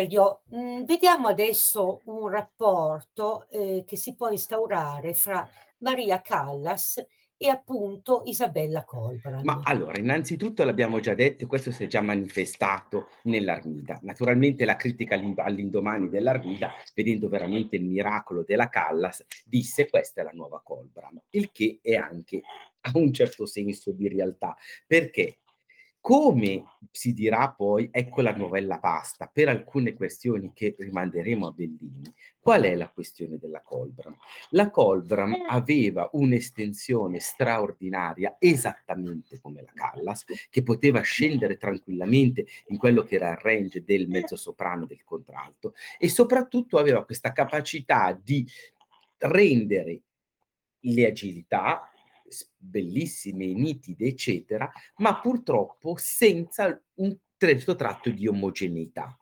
Valerio, 0.00 0.42
mh, 0.48 0.84
vediamo 0.84 1.28
adesso 1.28 2.00
un 2.04 2.28
rapporto 2.28 3.46
eh, 3.50 3.84
che 3.86 3.96
si 3.96 4.14
può 4.14 4.30
instaurare 4.30 5.12
fra 5.14 5.46
Maria 5.78 6.22
Callas 6.22 7.04
e 7.36 7.48
appunto 7.48 8.22
Isabella 8.26 8.84
Colbran. 8.84 9.42
Ma 9.44 9.60
allora, 9.64 9.98
innanzitutto 9.98 10.62
l'abbiamo 10.62 11.00
già 11.00 11.14
detto, 11.14 11.46
questo 11.46 11.70
si 11.70 11.84
è 11.84 11.86
già 11.86 12.02
manifestato 12.02 13.08
nell'Armida. 13.24 13.98
Naturalmente 14.02 14.66
la 14.66 14.76
critica 14.76 15.18
all'indomani 15.36 16.10
dell'Armida, 16.10 16.72
vedendo 16.94 17.28
veramente 17.28 17.76
il 17.76 17.84
miracolo 17.84 18.44
della 18.46 18.68
Callas, 18.68 19.24
disse 19.44 19.88
questa 19.88 20.20
è 20.20 20.24
la 20.24 20.32
nuova 20.34 20.60
Colbran, 20.62 21.18
il 21.30 21.50
che 21.50 21.78
è 21.80 21.94
anche 21.94 22.42
a 22.82 22.90
un 22.94 23.12
certo 23.12 23.46
senso 23.46 23.90
di 23.92 24.08
realtà, 24.08 24.54
perché 24.86 25.38
come 26.00 26.64
si 26.90 27.12
dirà 27.12 27.50
poi, 27.50 27.88
ecco 27.92 28.22
la 28.22 28.34
novella 28.34 28.78
pasta, 28.78 29.30
per 29.32 29.48
alcune 29.48 29.94
questioni 29.94 30.52
che 30.54 30.74
rimanderemo 30.78 31.46
a 31.46 31.52
Bellini, 31.52 32.12
qual 32.40 32.62
è 32.62 32.74
la 32.74 32.88
questione 32.88 33.36
della 33.38 33.60
Colbram? 33.60 34.16
La 34.50 34.70
Colbram 34.70 35.34
eh. 35.34 35.44
aveva 35.48 36.08
un'estensione 36.12 37.20
straordinaria, 37.20 38.36
esattamente 38.38 39.38
come 39.40 39.62
la 39.62 39.72
Callas, 39.74 40.24
che 40.48 40.62
poteva 40.62 41.00
scendere 41.02 41.58
tranquillamente 41.58 42.46
in 42.68 42.78
quello 42.78 43.02
che 43.02 43.16
era 43.16 43.30
il 43.32 43.36
range 43.36 43.84
del 43.84 44.08
mezzosoprano 44.08 44.86
del 44.86 45.04
contralto, 45.04 45.74
e 45.98 46.08
soprattutto 46.08 46.78
aveva 46.78 47.04
questa 47.04 47.32
capacità 47.32 48.18
di 48.20 48.46
rendere 49.18 50.00
le 50.80 51.06
agilità, 51.06 51.90
bellissime, 52.56 53.46
nitide, 53.46 54.06
eccetera, 54.06 54.70
ma 54.96 55.20
purtroppo 55.20 55.94
senza 55.98 56.80
un 56.94 57.16
certo 57.36 57.74
tratto 57.76 58.10
di 58.10 58.26
omogeneità. 58.26 59.16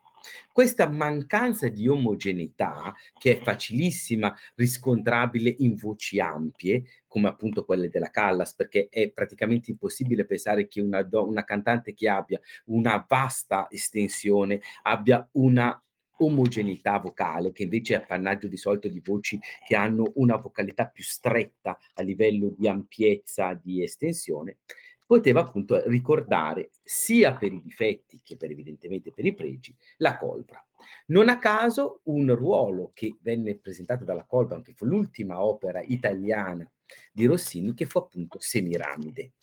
Questa 0.51 0.89
mancanza 0.89 1.69
di 1.69 1.87
omogeneità, 1.87 2.93
che 3.17 3.37
è 3.37 3.41
facilissima, 3.41 4.35
riscontrabile 4.55 5.55
in 5.59 5.75
voci 5.75 6.19
ampie, 6.19 6.83
come 7.07 7.29
appunto 7.29 7.63
quelle 7.63 7.89
della 7.89 8.09
Callas, 8.09 8.53
perché 8.53 8.89
è 8.89 9.09
praticamente 9.11 9.71
impossibile 9.71 10.25
pensare 10.25 10.67
che 10.67 10.81
una, 10.81 11.07
una 11.11 11.43
cantante 11.43 11.93
che 11.93 12.09
abbia 12.09 12.39
una 12.65 13.03
vasta 13.07 13.67
estensione 13.69 14.61
abbia 14.83 15.27
una 15.33 15.81
omogeneità 16.19 16.99
vocale, 16.99 17.51
che 17.51 17.63
invece 17.63 17.93
è 17.93 17.97
appannaggio 17.97 18.47
di 18.47 18.57
solito 18.57 18.87
di 18.87 19.01
voci 19.03 19.39
che 19.67 19.75
hanno 19.75 20.11
una 20.15 20.37
vocalità 20.37 20.87
più 20.87 21.03
stretta 21.03 21.77
a 21.93 22.01
livello 22.01 22.53
di 22.55 22.67
ampiezza, 22.67 23.53
di 23.53 23.83
estensione, 23.83 24.57
poteva 25.05 25.41
appunto 25.41 25.81
ricordare 25.87 26.69
sia 26.83 27.33
per 27.33 27.51
i 27.51 27.61
difetti 27.61 28.19
che 28.23 28.37
per 28.37 28.51
evidentemente 28.51 29.11
per 29.11 29.25
i 29.25 29.33
pregi 29.33 29.75
la 29.97 30.17
colbra. 30.17 30.63
Non 31.07 31.29
a 31.29 31.39
caso 31.39 32.01
un 32.03 32.35
ruolo 32.35 32.91
che 32.93 33.17
venne 33.21 33.57
presentato 33.57 34.05
dalla 34.05 34.23
colbra, 34.23 34.61
che 34.61 34.73
fu 34.73 34.85
l'ultima 34.85 35.43
opera 35.43 35.81
italiana 35.81 36.69
di 37.11 37.25
Rossini, 37.25 37.73
che 37.73 37.87
fu 37.87 37.97
appunto 37.97 38.37
Semiramide. 38.39 39.33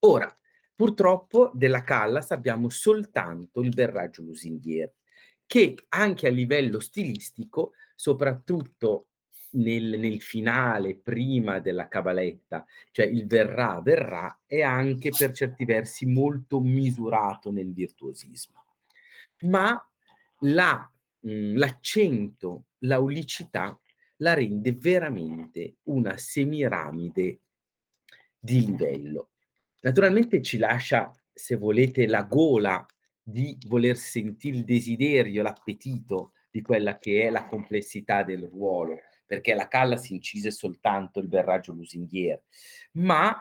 Ora, 0.00 0.32
purtroppo 0.74 1.50
della 1.52 1.82
Callas 1.82 2.30
abbiamo 2.30 2.68
soltanto 2.68 3.60
il 3.60 3.70
berraggio 3.70 4.22
lusinghiero, 4.22 4.92
che 5.48 5.86
anche 5.88 6.26
a 6.26 6.30
livello 6.30 6.78
stilistico, 6.78 7.72
soprattutto 7.96 9.06
nel, 9.52 9.98
nel 9.98 10.20
finale, 10.20 10.94
prima 10.94 11.58
della 11.58 11.88
cabaletta, 11.88 12.66
cioè 12.90 13.06
il 13.06 13.26
verrà, 13.26 13.80
verrà, 13.80 14.40
è 14.44 14.60
anche 14.60 15.08
per 15.08 15.32
certi 15.32 15.64
versi 15.64 16.04
molto 16.04 16.60
misurato 16.60 17.50
nel 17.50 17.72
virtuosismo. 17.72 18.62
Ma 19.44 19.74
la, 20.40 20.92
mh, 21.20 21.56
l'accento, 21.56 22.64
l'aulicità 22.80 23.76
la 24.16 24.34
rende 24.34 24.72
veramente 24.72 25.76
una 25.84 26.18
semiramide 26.18 27.40
di 28.38 28.66
livello. 28.66 29.30
Naturalmente 29.80 30.42
ci 30.42 30.58
lascia, 30.58 31.10
se 31.32 31.56
volete, 31.56 32.06
la 32.06 32.24
gola 32.24 32.86
di 33.30 33.58
voler 33.66 33.96
sentire 33.96 34.56
il 34.56 34.64
desiderio, 34.64 35.42
l'appetito 35.42 36.32
di 36.50 36.62
quella 36.62 36.98
che 36.98 37.26
è 37.26 37.30
la 37.30 37.46
complessità 37.46 38.22
del 38.22 38.48
ruolo, 38.50 39.00
perché 39.26 39.52
la 39.52 39.68
Callas 39.68 40.08
incise 40.08 40.50
soltanto 40.50 41.20
il 41.20 41.28
berraggio 41.28 41.74
lusinghier, 41.74 42.40
ma 42.92 43.36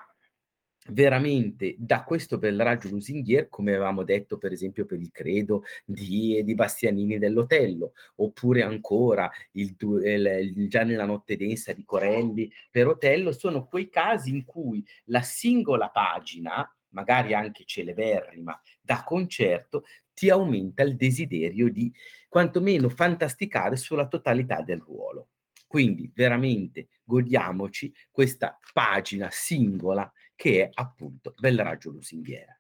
veramente 0.89 1.75
da 1.77 2.03
questo 2.03 2.37
Belraggio 2.37 2.89
Lusinghier, 2.89 3.49
come 3.49 3.73
avevamo 3.73 4.03
detto 4.03 4.37
per 4.37 4.51
esempio 4.51 4.85
per 4.85 4.99
il 4.99 5.11
credo 5.11 5.63
di, 5.83 6.41
di 6.43 6.55
Bastianini 6.55 7.17
dell'Otello, 7.17 7.93
oppure 8.15 8.63
ancora 8.63 9.29
il, 9.53 9.75
il, 9.79 10.53
il, 10.55 10.69
Già 10.69 10.83
nella 10.83 11.05
notte 11.05 11.35
densa 11.35 11.73
di 11.73 11.83
Corelli 11.83 12.51
per 12.71 12.87
Otello, 12.87 13.31
sono 13.31 13.67
quei 13.67 13.89
casi 13.89 14.29
in 14.29 14.45
cui 14.45 14.85
la 15.05 15.21
singola 15.21 15.89
pagina, 15.89 16.69
magari 16.89 17.33
anche 17.33 17.63
celeberrima, 17.65 18.59
da 18.81 19.03
concerto, 19.03 19.83
ti 20.13 20.29
aumenta 20.29 20.83
il 20.83 20.95
desiderio 20.95 21.71
di 21.71 21.93
quantomeno 22.27 22.89
fantasticare 22.89 23.75
sulla 23.75 24.07
totalità 24.07 24.61
del 24.61 24.79
ruolo. 24.79 25.29
Quindi 25.67 26.09
veramente 26.13 26.87
godiamoci 27.03 27.93
questa 28.09 28.57
pagina 28.73 29.29
singola 29.31 30.11
che 30.35 30.63
è 30.63 30.69
appunto 30.73 31.33
Belraggio 31.37 31.91
Lusinghiera. 31.91 32.57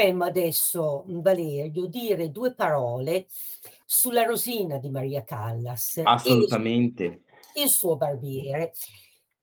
Potremmo 0.00 0.24
adesso, 0.24 1.04
Valerio, 1.06 1.86
dire 1.86 2.30
due 2.30 2.54
parole 2.54 3.26
sulla 3.84 4.24
Rosina 4.24 4.78
di 4.78 4.88
Maria 4.88 5.22
Callas 5.24 6.00
Assolutamente. 6.02 7.24
il 7.56 7.68
suo 7.68 7.96
barbiere. 7.96 8.72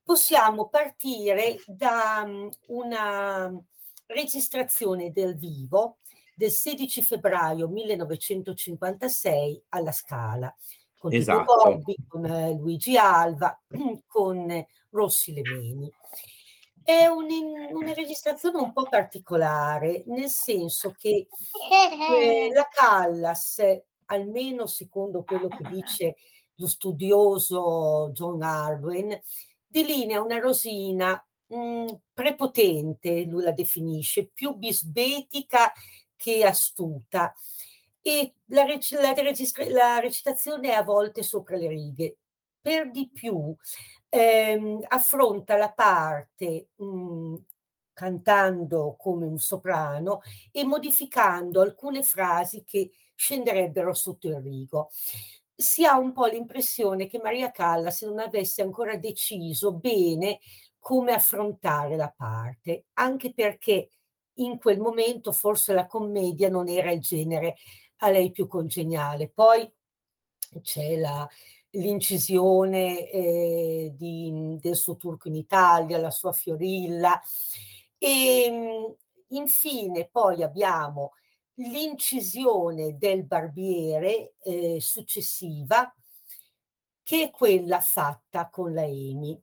Possiamo 0.02 0.68
partire 0.68 1.62
da 1.66 2.24
mm, 2.26 2.48
una 2.68 3.56
registrazione 4.06 5.12
del 5.12 5.36
vivo 5.36 5.98
del 6.34 6.50
16 6.50 7.02
febbraio 7.02 7.68
1956 7.68 9.62
alla 9.68 9.92
Scala, 9.92 10.52
con 10.98 11.12
Esatto. 11.12 11.44
Gobbi, 11.44 11.94
con 12.08 12.24
eh, 12.24 12.54
Luigi 12.54 12.96
Alva, 12.96 13.56
con 14.06 14.66
Rossi 14.90 15.34
Lemeni. 15.34 15.92
È 16.88 17.04
un- 17.06 17.68
una 17.72 17.92
registrazione 17.92 18.56
un 18.62 18.72
po' 18.72 18.84
particolare, 18.88 20.04
nel 20.06 20.30
senso 20.30 20.94
che 20.96 21.28
eh, 22.48 22.50
la 22.50 22.66
Callas, 22.72 23.60
almeno 24.06 24.64
secondo 24.66 25.22
quello 25.22 25.48
che 25.48 25.68
dice 25.70 26.16
lo 26.54 26.66
studioso 26.66 28.10
John 28.14 28.40
Arwen, 28.42 29.20
delinea 29.66 30.22
una 30.22 30.38
rosina 30.38 31.22
mh, 31.48 31.92
prepotente, 32.14 33.24
lui 33.24 33.42
la 33.42 33.52
definisce, 33.52 34.26
più 34.32 34.54
bisbetica 34.54 35.70
che 36.16 36.42
astuta. 36.46 37.34
E 38.00 38.32
la, 38.46 38.64
rec- 38.64 38.92
la 38.98 39.12
registra- 39.12 39.68
la 39.68 39.98
recitazione 39.98 40.70
è 40.70 40.74
a 40.74 40.82
volte 40.82 41.22
sopra 41.22 41.56
le 41.58 41.68
righe. 41.68 42.16
Per 42.62 42.90
di 42.90 43.10
più, 43.12 43.54
ehm, 44.08 44.80
affronta 44.88 45.56
la 45.56 45.70
parte 45.72 46.68
mh, 46.76 47.34
cantando 47.92 48.94
come 48.98 49.26
un 49.26 49.38
soprano 49.38 50.20
e 50.52 50.64
modificando 50.64 51.60
alcune 51.60 52.02
frasi 52.02 52.64
che 52.64 52.90
scenderebbero 53.14 53.92
sotto 53.94 54.28
il 54.28 54.36
rigo. 54.40 54.90
Si 55.54 55.84
ha 55.84 55.98
un 55.98 56.12
po' 56.12 56.26
l'impressione 56.26 57.06
che 57.08 57.18
Maria 57.20 57.50
Callas 57.50 58.02
non 58.02 58.20
avesse 58.20 58.62
ancora 58.62 58.96
deciso 58.96 59.72
bene 59.74 60.38
come 60.78 61.12
affrontare 61.12 61.96
la 61.96 62.12
parte, 62.16 62.84
anche 62.94 63.32
perché 63.34 63.90
in 64.34 64.58
quel 64.58 64.78
momento 64.78 65.32
forse 65.32 65.72
la 65.72 65.86
commedia 65.86 66.48
non 66.48 66.68
era 66.68 66.92
il 66.92 67.00
genere 67.00 67.56
a 67.98 68.10
lei 68.10 68.30
più 68.30 68.46
congeniale. 68.46 69.28
Poi 69.28 69.68
c'è 70.62 70.96
la, 70.96 71.28
l'incisione 71.70 73.10
eh, 73.10 73.92
di, 73.94 74.56
del 74.60 74.76
suo 74.76 74.96
turco 74.96 75.28
in 75.28 75.36
Italia, 75.36 75.98
la 75.98 76.10
sua 76.10 76.32
Fiorilla. 76.32 77.20
E 77.98 78.96
infine 79.28 80.08
poi 80.10 80.42
abbiamo 80.42 81.12
l'incisione 81.54 82.96
del 82.96 83.24
barbiere 83.24 84.34
eh, 84.42 84.78
successiva, 84.80 85.92
che 87.02 87.24
è 87.24 87.30
quella 87.30 87.80
fatta 87.80 88.48
con 88.48 88.72
la 88.72 88.84
Emi. 88.84 89.40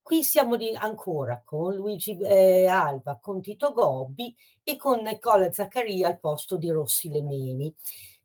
Qui 0.00 0.22
siamo 0.22 0.56
di, 0.56 0.74
ancora 0.74 1.42
con 1.44 1.74
Luigi 1.74 2.18
eh, 2.18 2.66
Alba, 2.66 3.18
con 3.20 3.40
Tito 3.40 3.72
Gobbi 3.72 4.34
e 4.62 4.76
con 4.76 5.00
Nicola 5.02 5.50
Zaccaria 5.50 6.08
al 6.08 6.18
posto 6.18 6.56
di 6.56 6.70
Rossi 6.70 7.08
Lemeni. 7.08 7.74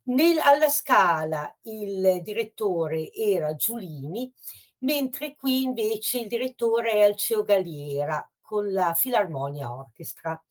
Nel, 0.04 0.40
alla 0.40 0.70
Scala 0.70 1.56
il 1.64 2.22
direttore 2.24 3.12
era 3.14 3.56
Giulini, 3.56 4.32
mentre 4.80 5.36
qui 5.36 5.62
invece 5.64 6.20
il 6.20 6.28
direttore 6.28 6.92
è 6.92 7.02
Alceo 7.04 7.44
Galliera 7.44 8.28
con 8.42 8.72
la 8.72 8.94
Filarmonia 8.94 9.72
Orchestra. 9.74 10.42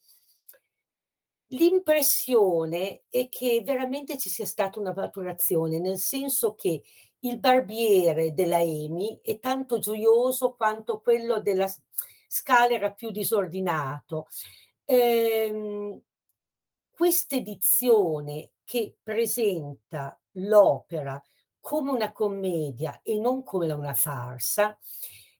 L'impressione 1.53 3.05
è 3.09 3.29
che 3.31 3.63
veramente 3.65 4.19
ci 4.19 4.29
sia 4.29 4.45
stata 4.45 4.79
una 4.79 4.93
maturazione, 4.95 5.79
nel 5.79 5.97
senso 5.99 6.55
che 6.55 6.83
il 7.21 7.39
barbiere 7.39 8.35
della 8.35 8.61
Emi 8.61 9.19
è 9.23 9.39
tanto 9.39 9.79
gioioso 9.79 10.53
quanto 10.55 11.01
quello 11.01 11.41
della 11.41 11.67
Scala 12.29 12.75
era 12.75 12.93
più 12.93 13.11
disordinato. 13.11 14.29
Ehm, 14.85 15.99
questa 16.91 17.37
edizione 17.37 18.51
che 18.69 18.97
presenta 19.03 20.21
l'opera 20.33 21.19
come 21.59 21.91
una 21.91 22.13
commedia 22.13 23.01
e 23.03 23.19
non 23.19 23.43
come 23.43 23.73
una 23.73 23.95
farsa 23.95 24.79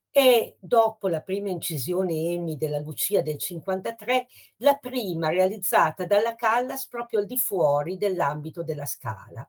è, 0.09 0.55
dopo 0.59 1.07
la 1.07 1.21
prima 1.21 1.49
incisione 1.49 2.31
Emmy 2.31 2.57
della 2.57 2.79
Lucia 2.79 3.21
del 3.21 3.37
53, 3.37 4.27
la 4.57 4.73
prima 4.77 5.29
realizzata 5.29 6.07
dalla 6.07 6.33
Callas 6.33 6.87
proprio 6.87 7.19
al 7.19 7.27
di 7.27 7.37
fuori 7.37 7.97
dell'ambito 7.97 8.63
della 8.63 8.87
Scala. 8.87 9.47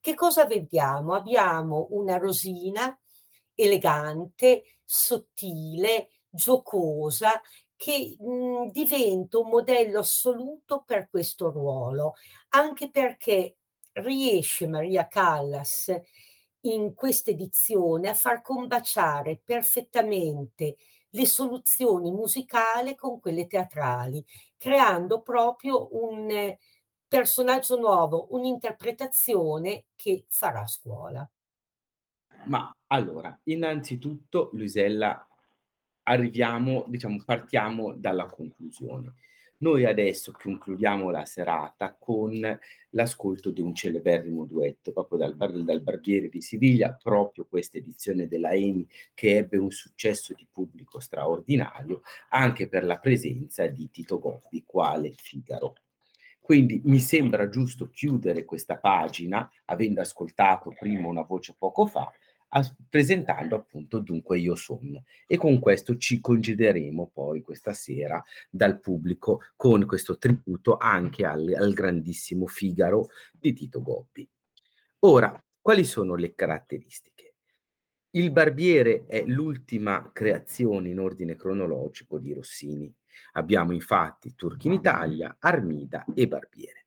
Che 0.00 0.14
cosa 0.14 0.46
vediamo? 0.46 1.12
Abbiamo 1.12 1.88
una 1.90 2.16
Rosina 2.16 2.98
elegante, 3.54 4.62
sottile, 4.82 6.08
giocosa, 6.30 7.38
che 7.80 8.14
mh, 8.18 8.72
diventa 8.72 9.38
un 9.38 9.48
modello 9.48 10.00
assoluto 10.00 10.82
per 10.84 11.08
questo 11.08 11.50
ruolo, 11.50 12.14
anche 12.50 12.90
perché 12.90 13.56
riesce 13.92 14.66
Maria 14.66 15.06
Callas 15.06 15.90
in 16.62 16.92
questa 16.94 17.30
edizione 17.30 18.10
a 18.10 18.14
far 18.14 18.42
combaciare 18.42 19.40
perfettamente 19.42 20.76
le 21.10 21.26
soluzioni 21.26 22.10
musicali 22.12 22.94
con 22.94 23.18
quelle 23.18 23.46
teatrali, 23.46 24.22
creando 24.58 25.22
proprio 25.22 25.88
un 25.92 26.54
personaggio 27.08 27.78
nuovo, 27.78 28.26
un'interpretazione 28.32 29.86
che 29.96 30.26
farà 30.28 30.66
scuola. 30.66 31.28
Ma 32.46 32.74
allora, 32.88 33.38
innanzitutto, 33.44 34.50
Luisella, 34.52 35.26
arriviamo, 36.10 36.84
diciamo, 36.88 37.22
partiamo 37.24 37.94
dalla 37.94 38.26
conclusione. 38.26 39.14
Noi 39.58 39.84
adesso 39.84 40.32
concludiamo 40.32 41.10
la 41.10 41.26
serata 41.26 41.94
con 41.98 42.40
l'ascolto 42.90 43.50
di 43.50 43.60
un 43.60 43.74
celeberrimo 43.74 44.46
duetto 44.46 44.90
proprio 44.90 45.18
dal, 45.18 45.36
dal 45.36 45.82
Barbiere 45.82 46.30
di 46.30 46.40
Siviglia, 46.40 46.98
proprio 47.00 47.46
questa 47.46 47.76
edizione 47.76 48.26
della 48.26 48.52
EMI 48.52 48.88
che 49.12 49.36
ebbe 49.36 49.58
un 49.58 49.70
successo 49.70 50.32
di 50.34 50.46
pubblico 50.50 50.98
straordinario 50.98 52.00
anche 52.30 52.68
per 52.68 52.84
la 52.84 52.98
presenza 52.98 53.66
di 53.66 53.90
Tito 53.90 54.18
Gobbi, 54.18 54.64
quale 54.66 55.12
Figaro. 55.14 55.74
Quindi 56.40 56.80
mi 56.86 56.98
sembra 56.98 57.48
giusto 57.48 57.90
chiudere 57.90 58.44
questa 58.44 58.78
pagina, 58.78 59.48
avendo 59.66 60.00
ascoltato 60.00 60.74
prima 60.76 61.06
una 61.06 61.22
voce 61.22 61.54
poco 61.56 61.86
fa, 61.86 62.10
presentando 62.88 63.54
appunto 63.54 63.98
Dunque 64.00 64.38
io 64.38 64.54
sono. 64.56 65.04
E 65.26 65.36
con 65.36 65.58
questo 65.58 65.96
ci 65.96 66.20
concederemo 66.20 67.10
poi 67.12 67.42
questa 67.42 67.72
sera 67.72 68.22
dal 68.50 68.80
pubblico 68.80 69.40
con 69.56 69.86
questo 69.86 70.18
tributo 70.18 70.76
anche 70.76 71.24
al, 71.24 71.52
al 71.56 71.72
grandissimo 71.72 72.46
Figaro 72.46 73.08
di 73.32 73.52
Tito 73.52 73.82
Gobbi. 73.82 74.28
Ora, 75.00 75.42
quali 75.60 75.84
sono 75.84 76.14
le 76.14 76.34
caratteristiche? 76.34 77.34
Il 78.10 78.32
Barbiere 78.32 79.06
è 79.06 79.24
l'ultima 79.24 80.10
creazione 80.12 80.88
in 80.88 80.98
ordine 80.98 81.36
cronologico 81.36 82.18
di 82.18 82.32
Rossini. 82.32 82.92
Abbiamo 83.32 83.72
infatti 83.72 84.34
Turchi 84.34 84.66
in 84.66 84.72
Italia, 84.72 85.36
Armida 85.38 86.04
e 86.14 86.26
Barbiere. 86.26 86.86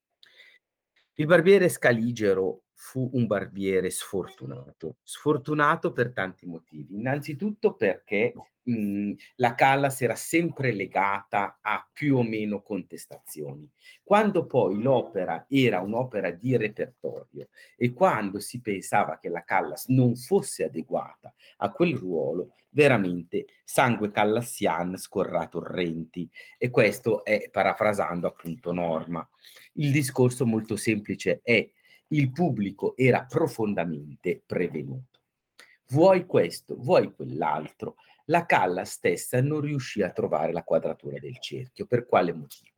Il 1.14 1.26
Barbiere 1.26 1.70
Scaligero 1.70 2.63
fu 2.84 3.10
un 3.14 3.28
barbiere 3.28 3.90
sfortunato, 3.90 4.98
sfortunato 5.04 5.94
per 5.94 6.12
tanti 6.12 6.46
motivi. 6.46 6.96
Innanzitutto 6.96 7.76
perché 7.76 8.34
mh, 8.62 9.14
la 9.38 9.56
Callas 9.56 10.02
era 10.02 10.16
sempre 10.16 10.74
legata 10.74 11.60
a 11.62 11.90
più 11.94 12.18
o 12.18 12.24
meno 12.24 12.62
contestazioni. 12.62 13.72
Quando 14.04 14.46
poi 14.46 14.82
l'opera 14.82 15.46
era 15.48 15.80
un'opera 15.80 16.30
di 16.32 16.58
repertorio 16.58 17.48
e 17.78 17.94
quando 17.94 18.42
si 18.42 18.60
pensava 18.60 19.18
che 19.18 19.30
la 19.30 19.46
Callas 19.46 19.88
non 19.88 20.18
fosse 20.18 20.66
adeguata 20.66 21.34
a 21.60 21.72
quel 21.72 21.96
ruolo, 21.96 22.56
veramente 22.72 23.46
sangue 23.64 24.12
callassian 24.12 24.98
scorrà 24.98 25.48
torrenti. 25.48 26.30
E 26.58 26.70
questo 26.70 27.24
è 27.24 27.48
parafrasando 27.50 28.28
appunto 28.28 28.74
Norma. 28.74 29.26
Il 29.76 29.90
discorso 29.94 30.46
molto 30.46 30.76
semplice 30.76 31.40
è 31.42 31.66
il 32.08 32.32
pubblico 32.32 32.96
era 32.96 33.26
profondamente 33.26 34.42
prevenuto. 34.46 35.20
Vuoi 35.90 36.26
questo, 36.26 36.76
vuoi 36.78 37.14
quell'altro. 37.14 37.96
La 38.26 38.46
Calla 38.46 38.86
stessa 38.86 39.42
non 39.42 39.62
riuscì 39.62 40.02
a 40.02 40.12
trovare 40.12 40.54
la 40.54 40.64
quadratura 40.64 41.20
del 41.20 41.40
cerchio. 41.40 41.86
Per 41.86 42.06
quale 42.06 42.34
motivo? 42.34 42.72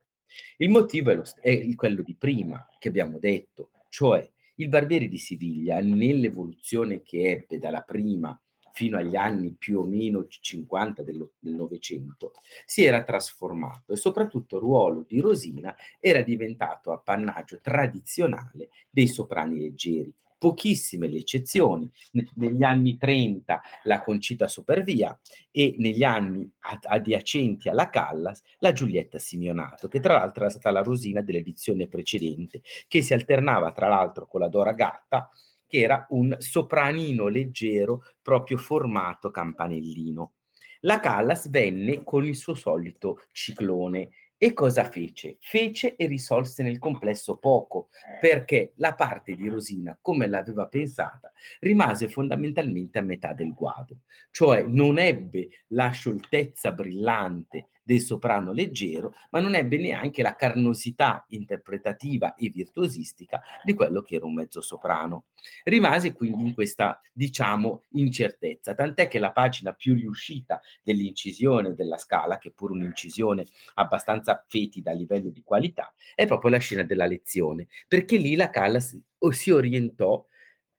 Il 0.57 0.69
motivo 0.69 1.11
è, 1.11 1.15
lo, 1.15 1.23
è 1.39 1.76
quello 1.76 2.01
di 2.01 2.15
prima 2.15 2.67
che 2.80 2.88
abbiamo 2.88 3.19
detto, 3.19 3.71
cioè 3.89 4.28
il 4.55 4.69
Barbiere 4.69 5.07
di 5.07 5.17
Siviglia, 5.17 5.80
nell'evoluzione 5.82 7.01
che 7.01 7.30
ebbe 7.30 7.59
dalla 7.59 7.82
prima 7.82 8.38
fino 8.76 8.97
agli 8.97 9.15
anni 9.15 9.55
più 9.57 9.80
o 9.80 9.86
meno 9.86 10.28
50 10.28 11.01
del 11.01 11.26
Novecento, 11.39 12.34
si 12.65 12.84
era 12.84 13.05
trasformato 13.05 13.93
e 13.93 13.95
soprattutto 13.95 14.57
il 14.57 14.63
ruolo 14.63 15.05
di 15.07 15.21
Rosina 15.21 15.73
era 15.97 16.21
diventato 16.21 16.91
appannaggio 16.91 17.59
tradizionale 17.61 18.69
dei 18.89 19.07
soprani 19.07 19.59
leggeri, 19.59 20.13
pochissime 20.38 21.07
le 21.07 21.19
eccezioni, 21.19 21.89
negli 22.36 22.63
anni 22.63 22.97
30 22.97 23.61
la 23.84 24.01
Concita 24.01 24.49
Supervia 24.49 25.17
e 25.51 25.76
negli 25.78 26.03
anni 26.03 26.51
adiacenti 26.82 27.69
alla 27.69 27.89
Callas 27.89 28.41
la 28.57 28.73
Giulietta 28.73 29.19
Simeonato, 29.19 29.88
che 29.88 30.01
tra 30.01 30.15
l'altro 30.15 30.41
era 30.41 30.51
stata 30.51 30.69
la 30.71 30.82
Rosina 30.82 31.21
dell'edizione 31.21 31.88
precedente, 31.88 32.61
che 32.89 33.01
si 33.01 33.13
alternava 33.13 33.71
tra 33.71 33.88
l'altro 33.88 34.28
con 34.28 34.41
la 34.41 34.49
Dora 34.49 34.73
Gatta, 34.73 35.32
che 35.68 35.80
era 35.80 36.05
un 36.09 36.36
sopranino 36.39 37.28
leggero 37.28 38.03
proprio 38.22 38.57
formato 38.57 39.32
campanellino. 39.32 40.34
La 40.82 40.99
Callas 40.99 41.49
venne 41.49 42.03
con 42.03 42.26
il 42.26 42.36
suo 42.36 42.53
solito 42.53 43.24
ciclone 43.32 44.09
e 44.38 44.53
cosa 44.53 44.84
fece? 44.84 45.38
Fece 45.39 45.95
e 45.95 46.07
risolse 46.07 46.61
nel 46.61 46.78
complesso 46.78 47.38
poco, 47.38 47.88
perché 48.20 48.74
la 48.76 48.93
parte 48.93 49.34
di 49.34 49.47
Rosina, 49.47 49.97
come 50.01 50.28
l'aveva 50.28 50.68
pensata, 50.68 51.32
rimase 51.61 52.09
fondamentalmente 52.09 52.99
a 52.99 53.01
metà 53.01 53.34
del 53.34 53.53
guado, 53.53 54.01
cioè 54.32 54.63
non 54.63 54.99
ebbe 54.99 55.47
la 55.68 55.89
scioltezza 55.89 56.74
brillante 56.74 57.70
del 57.86 58.02
soprano 58.02 58.52
leggero, 58.52 59.14
ma 59.30 59.40
non 59.40 59.54
ebbe 59.54 59.78
neanche 59.78 60.24
la 60.24 60.36
carnosità 60.36 61.24
interpretativa 61.30 62.34
e 62.34 62.50
virtuosistica 62.50 63.42
di 63.64 63.76
quello 63.76 64.02
che 64.02 64.16
era 64.16 64.26
un 64.26 64.34
mezzo 64.34 64.60
soprano. 64.60 65.26
Rimase 65.64 66.12
quindi 66.14 66.42
in 66.42 66.54
questa, 66.56 67.00
diciamo, 67.14 67.84
incertezza, 67.92 68.74
tant'è 68.74 69.08
che 69.08 69.20
la 69.20 69.32
pagina 69.32 69.72
più 69.74 69.94
riuscita 69.94 70.60
dell'incisione 70.82 71.76
della 71.76 72.00
scala, 72.00 72.40
che 72.40 72.52
pur 72.52 72.72
un'incisione 72.72 73.46
abbastanza 73.76 74.44
fetida 74.48 74.90
a 74.90 74.96
livello 74.96 75.30
di 75.30 75.44
qualità, 75.44 75.94
è 76.16 76.26
proprio 76.26 76.50
la 76.50 76.58
scena 76.58 76.82
della 76.82 77.06
lezione, 77.06 77.68
perché 77.88 78.18
lì 78.18 78.36
la 78.36 78.50
Callas 78.50 79.00
si 79.30 79.52
orientò 79.52 80.26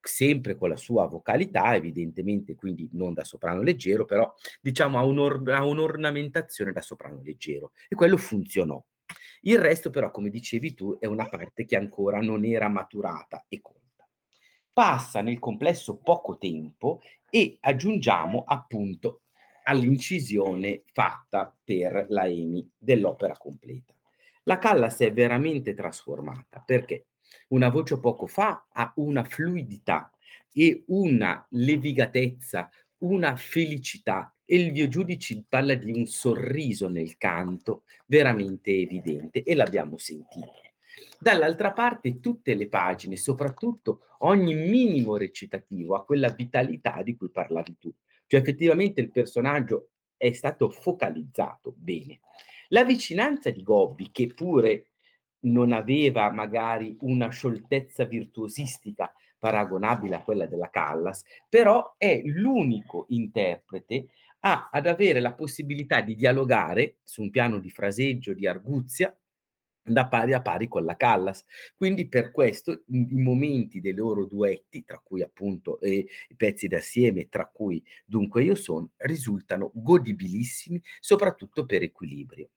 sempre 0.06 0.56
con 0.56 0.68
la 0.68 0.76
sua 0.76 1.06
vocalità, 1.06 1.74
evidentemente 1.74 2.54
quindi 2.54 2.88
non 2.92 3.14
da 3.14 3.24
soprano 3.24 3.62
leggero, 3.62 4.04
però 4.04 4.32
diciamo 4.60 4.98
ha, 4.98 5.04
un'or- 5.04 5.48
ha 5.50 5.64
un'ornamentazione 5.64 6.72
da 6.72 6.80
soprano 6.80 7.20
leggero 7.22 7.72
e 7.88 7.94
quello 7.94 8.16
funzionò. 8.16 8.82
Il 9.42 9.58
resto 9.58 9.90
però, 9.90 10.10
come 10.10 10.30
dicevi 10.30 10.74
tu, 10.74 10.98
è 10.98 11.06
una 11.06 11.28
parte 11.28 11.64
che 11.64 11.76
ancora 11.76 12.20
non 12.20 12.44
era 12.44 12.68
maturata 12.68 13.44
e 13.48 13.60
conta. 13.60 14.08
Passa 14.72 15.20
nel 15.20 15.38
complesso 15.38 15.96
poco 15.96 16.36
tempo 16.36 17.00
e 17.30 17.56
aggiungiamo 17.60 18.44
appunto 18.46 19.22
all'incisione 19.64 20.82
fatta 20.92 21.54
per 21.62 22.06
la 22.08 22.26
EMI 22.26 22.70
dell'opera 22.76 23.36
completa. 23.36 23.94
La 24.44 24.58
Callas 24.58 24.98
è 24.98 25.12
veramente 25.12 25.74
trasformata 25.74 26.62
perché 26.64 27.06
una 27.48 27.68
voce 27.68 27.98
poco 27.98 28.26
fa 28.26 28.66
ha 28.72 28.92
una 28.96 29.24
fluidità 29.24 30.10
e 30.52 30.84
una 30.86 31.46
levigatezza, 31.50 32.70
una 32.98 33.36
felicità 33.36 34.34
e 34.44 34.60
il 34.60 34.72
mio 34.72 34.88
giudice 34.88 35.44
parla 35.48 35.74
di 35.74 35.90
un 35.90 36.06
sorriso 36.06 36.88
nel 36.88 37.16
canto 37.18 37.82
veramente 38.06 38.70
evidente 38.70 39.42
e 39.42 39.54
l'abbiamo 39.54 39.98
sentito. 39.98 40.52
Dall'altra 41.18 41.72
parte 41.72 42.20
tutte 42.20 42.54
le 42.54 42.68
pagine, 42.68 43.16
soprattutto 43.16 44.02
ogni 44.20 44.54
minimo 44.54 45.16
recitativo 45.16 45.94
ha 45.94 46.04
quella 46.04 46.30
vitalità 46.30 47.02
di 47.02 47.16
cui 47.16 47.30
parlavi 47.30 47.76
tu. 47.78 47.92
Cioè 48.26 48.40
effettivamente 48.40 49.00
il 49.00 49.10
personaggio 49.10 49.90
è 50.16 50.32
stato 50.32 50.70
focalizzato 50.70 51.74
bene. 51.76 52.20
La 52.68 52.84
vicinanza 52.84 53.50
di 53.50 53.62
Gobbi, 53.62 54.10
che 54.10 54.26
pure 54.28 54.86
non 55.46 55.72
aveva 55.72 56.30
magari 56.30 56.96
una 57.00 57.28
scioltezza 57.28 58.04
virtuosistica 58.04 59.12
paragonabile 59.38 60.16
a 60.16 60.22
quella 60.22 60.46
della 60.46 60.70
Callas, 60.70 61.22
però 61.48 61.94
è 61.98 62.20
l'unico 62.24 63.06
interprete 63.08 64.08
a, 64.40 64.68
ad 64.72 64.86
avere 64.86 65.20
la 65.20 65.34
possibilità 65.34 66.00
di 66.00 66.14
dialogare 66.14 66.98
su 67.04 67.22
un 67.22 67.30
piano 67.30 67.58
di 67.58 67.70
fraseggio, 67.70 68.32
di 68.32 68.46
arguzia, 68.46 69.14
da 69.88 70.08
pari 70.08 70.32
a 70.32 70.42
pari 70.42 70.66
con 70.66 70.84
la 70.84 70.96
Callas. 70.96 71.44
Quindi 71.76 72.08
per 72.08 72.32
questo 72.32 72.82
i 72.86 73.20
momenti 73.20 73.80
dei 73.80 73.94
loro 73.94 74.26
duetti, 74.26 74.84
tra 74.84 75.00
cui 75.02 75.22
appunto 75.22 75.80
eh, 75.80 76.06
i 76.28 76.34
pezzi 76.36 76.66
d'assieme, 76.66 77.28
tra 77.28 77.46
cui 77.46 77.82
dunque 78.04 78.42
io 78.42 78.54
sono, 78.54 78.90
risultano 78.98 79.70
godibilissimi, 79.74 80.82
soprattutto 81.00 81.66
per 81.66 81.82
equilibrio. 81.82 82.48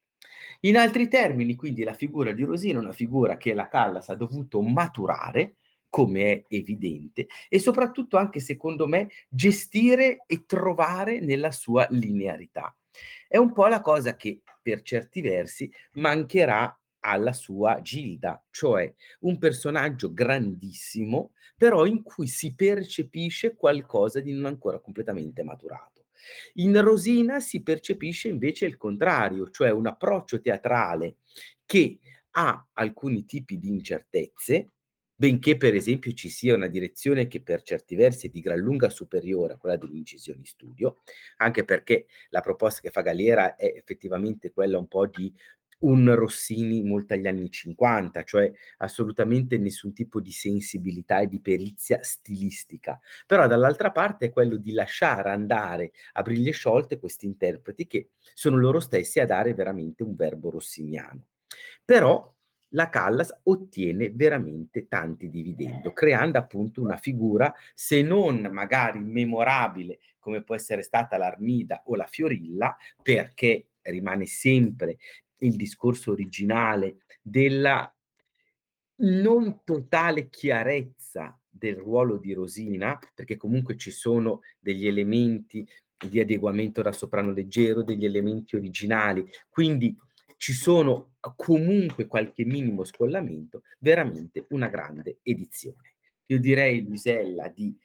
In 0.61 0.77
altri 0.77 1.07
termini, 1.07 1.55
quindi, 1.55 1.83
la 1.83 1.93
figura 1.93 2.31
di 2.31 2.43
Rosina 2.43 2.79
è 2.79 2.83
una 2.83 2.91
figura 2.93 3.37
che 3.37 3.53
la 3.53 3.67
Callas 3.67 4.09
ha 4.09 4.15
dovuto 4.15 4.61
maturare, 4.61 5.55
come 5.89 6.31
è 6.31 6.43
evidente, 6.49 7.27
e 7.47 7.59
soprattutto 7.59 8.17
anche, 8.17 8.39
secondo 8.39 8.87
me, 8.87 9.09
gestire 9.27 10.23
e 10.27 10.45
trovare 10.45 11.19
nella 11.19 11.51
sua 11.51 11.87
linearità. 11.89 12.75
È 13.27 13.37
un 13.37 13.53
po' 13.53 13.67
la 13.67 13.81
cosa 13.81 14.15
che, 14.15 14.41
per 14.61 14.81
certi 14.81 15.21
versi, 15.21 15.71
mancherà 15.93 16.73
alla 17.01 17.33
sua 17.33 17.81
Gilda, 17.81 18.43
cioè 18.51 18.93
un 19.21 19.37
personaggio 19.37 20.13
grandissimo, 20.13 21.31
però 21.55 21.85
in 21.85 22.03
cui 22.03 22.27
si 22.27 22.53
percepisce 22.53 23.55
qualcosa 23.55 24.19
di 24.19 24.33
non 24.33 24.45
ancora 24.45 24.79
completamente 24.79 25.43
maturato. 25.43 25.98
In 26.55 26.79
Rosina 26.81 27.39
si 27.39 27.61
percepisce 27.61 28.27
invece 28.27 28.65
il 28.65 28.77
contrario, 28.77 29.49
cioè 29.49 29.71
un 29.71 29.87
approccio 29.87 30.39
teatrale 30.39 31.17
che 31.65 31.99
ha 32.31 32.67
alcuni 32.73 33.25
tipi 33.25 33.57
di 33.57 33.69
incertezze, 33.69 34.71
benché 35.15 35.57
per 35.57 35.75
esempio 35.75 36.13
ci 36.13 36.29
sia 36.29 36.55
una 36.55 36.67
direzione 36.67 37.27
che 37.27 37.41
per 37.41 37.61
certi 37.61 37.95
versi 37.95 38.27
è 38.27 38.29
di 38.29 38.39
gran 38.39 38.59
lunga 38.59 38.89
superiore 38.89 39.53
a 39.53 39.57
quella 39.57 39.75
delle 39.75 39.97
incisioni 39.97 40.45
studio, 40.45 41.01
anche 41.37 41.65
perché 41.65 42.05
la 42.29 42.39
proposta 42.39 42.79
che 42.79 42.89
fa 42.89 43.01
Galera 43.01 43.55
è 43.55 43.65
effettivamente 43.75 44.51
quella 44.51 44.77
un 44.77 44.87
po' 44.87 45.07
di 45.07 45.33
un 45.79 46.13
Rossini 46.15 46.83
molto 46.83 47.13
agli 47.13 47.27
anni 47.27 47.49
50, 47.49 48.23
cioè 48.23 48.51
assolutamente 48.77 49.57
nessun 49.57 49.93
tipo 49.93 50.19
di 50.19 50.31
sensibilità 50.31 51.19
e 51.19 51.27
di 51.27 51.39
perizia 51.39 51.99
stilistica. 52.01 52.99
Però 53.25 53.47
dall'altra 53.47 53.91
parte 53.91 54.27
è 54.27 54.31
quello 54.31 54.57
di 54.57 54.71
lasciare 54.71 55.29
andare 55.29 55.91
a 56.13 56.21
briglie 56.21 56.51
sciolte 56.51 56.99
questi 56.99 57.25
interpreti 57.25 57.87
che 57.87 58.09
sono 58.33 58.57
loro 58.57 58.79
stessi 58.79 59.19
a 59.19 59.25
dare 59.25 59.53
veramente 59.53 60.03
un 60.03 60.15
verbo 60.15 60.49
rossiniano. 60.49 61.25
Però 61.85 62.33
la 62.73 62.89
Callas 62.89 63.35
ottiene 63.43 64.11
veramente 64.11 64.87
tanti 64.87 65.29
dividendo, 65.29 65.91
creando 65.91 66.37
appunto 66.37 66.81
una 66.81 66.97
figura, 66.97 67.53
se 67.73 68.01
non 68.01 68.47
magari 68.51 68.99
memorabile 68.99 69.99
come 70.19 70.43
può 70.43 70.53
essere 70.53 70.83
stata 70.83 71.17
l'Armida 71.17 71.81
o 71.85 71.95
la 71.95 72.05
Fiorilla, 72.05 72.77
perché 73.01 73.69
rimane 73.81 74.25
sempre 74.25 74.97
il 75.39 75.55
discorso 75.55 76.11
originale 76.11 77.05
della 77.21 77.93
non 79.01 79.61
totale 79.63 80.29
chiarezza 80.29 81.39
del 81.49 81.75
ruolo 81.75 82.17
di 82.17 82.33
Rosina, 82.33 82.99
perché 83.13 83.37
comunque 83.37 83.77
ci 83.77 83.91
sono 83.91 84.41
degli 84.59 84.87
elementi 84.87 85.67
di 85.97 86.19
adeguamento 86.19 86.81
da 86.81 86.91
soprano 86.91 87.31
leggero, 87.31 87.83
degli 87.83 88.05
elementi 88.05 88.55
originali, 88.55 89.29
quindi 89.49 89.95
ci 90.37 90.53
sono 90.53 91.15
comunque 91.35 92.07
qualche 92.07 92.45
minimo 92.45 92.85
scollamento, 92.85 93.63
veramente 93.79 94.45
una 94.49 94.67
grande 94.67 95.19
edizione. 95.23 95.95
Io 96.27 96.39
direi, 96.39 96.85
Luisella, 96.85 97.49
di 97.49 97.77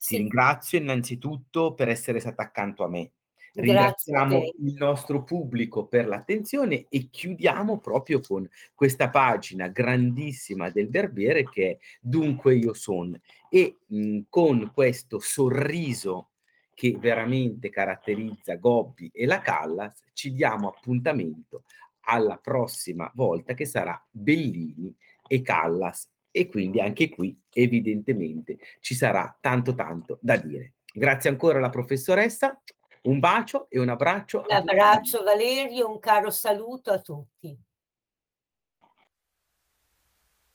ti 0.00 0.16
ringrazio 0.16 0.78
innanzitutto 0.78 1.74
per 1.74 1.88
essere 1.88 2.20
stata 2.20 2.42
accanto 2.42 2.84
a 2.84 2.88
me, 2.88 3.12
Ringraziamo 3.52 4.42
il 4.58 4.74
nostro 4.78 5.24
pubblico 5.24 5.86
per 5.86 6.06
l'attenzione 6.06 6.86
e 6.88 7.08
chiudiamo 7.10 7.78
proprio 7.78 8.20
con 8.20 8.48
questa 8.74 9.10
pagina 9.10 9.68
grandissima 9.68 10.70
del 10.70 10.88
Berbiere 10.88 11.48
che 11.48 11.70
è 11.70 11.78
Dunque 12.00 12.54
io 12.54 12.74
son. 12.74 13.18
E 13.48 13.78
mh, 13.86 14.20
con 14.28 14.70
questo 14.72 15.18
sorriso 15.18 16.30
che 16.74 16.96
veramente 16.98 17.68
caratterizza 17.68 18.54
Gobbi 18.54 19.10
e 19.12 19.26
la 19.26 19.40
Callas 19.40 20.00
ci 20.14 20.32
diamo 20.32 20.68
appuntamento 20.68 21.64
alla 22.02 22.38
prossima 22.38 23.10
volta 23.14 23.54
che 23.54 23.66
sarà 23.66 24.02
Bellini 24.10 24.94
e 25.26 25.42
Callas. 25.42 26.08
E 26.30 26.48
quindi 26.48 26.80
anche 26.80 27.08
qui 27.08 27.36
evidentemente 27.52 28.58
ci 28.78 28.94
sarà 28.94 29.36
tanto 29.40 29.74
tanto 29.74 30.18
da 30.22 30.36
dire. 30.36 30.74
Grazie 30.92 31.28
ancora 31.30 31.58
alla 31.58 31.70
professoressa 31.70 32.62
un 33.02 33.18
bacio 33.18 33.66
e 33.70 33.78
un 33.78 33.88
abbraccio. 33.88 34.44
Un 34.48 34.54
abbraccio 34.54 35.22
Valerio, 35.22 35.88
un 35.88 35.98
caro 35.98 36.30
saluto 36.30 36.90
a 36.90 37.00
tutti. 37.00 37.58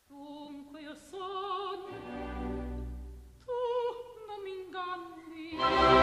Dunque 0.06 0.82
io 0.82 0.96
sono, 0.96 1.88
tu 3.39 3.52
non 4.28 4.41
mi 4.43 4.52
inganni. 4.64 5.95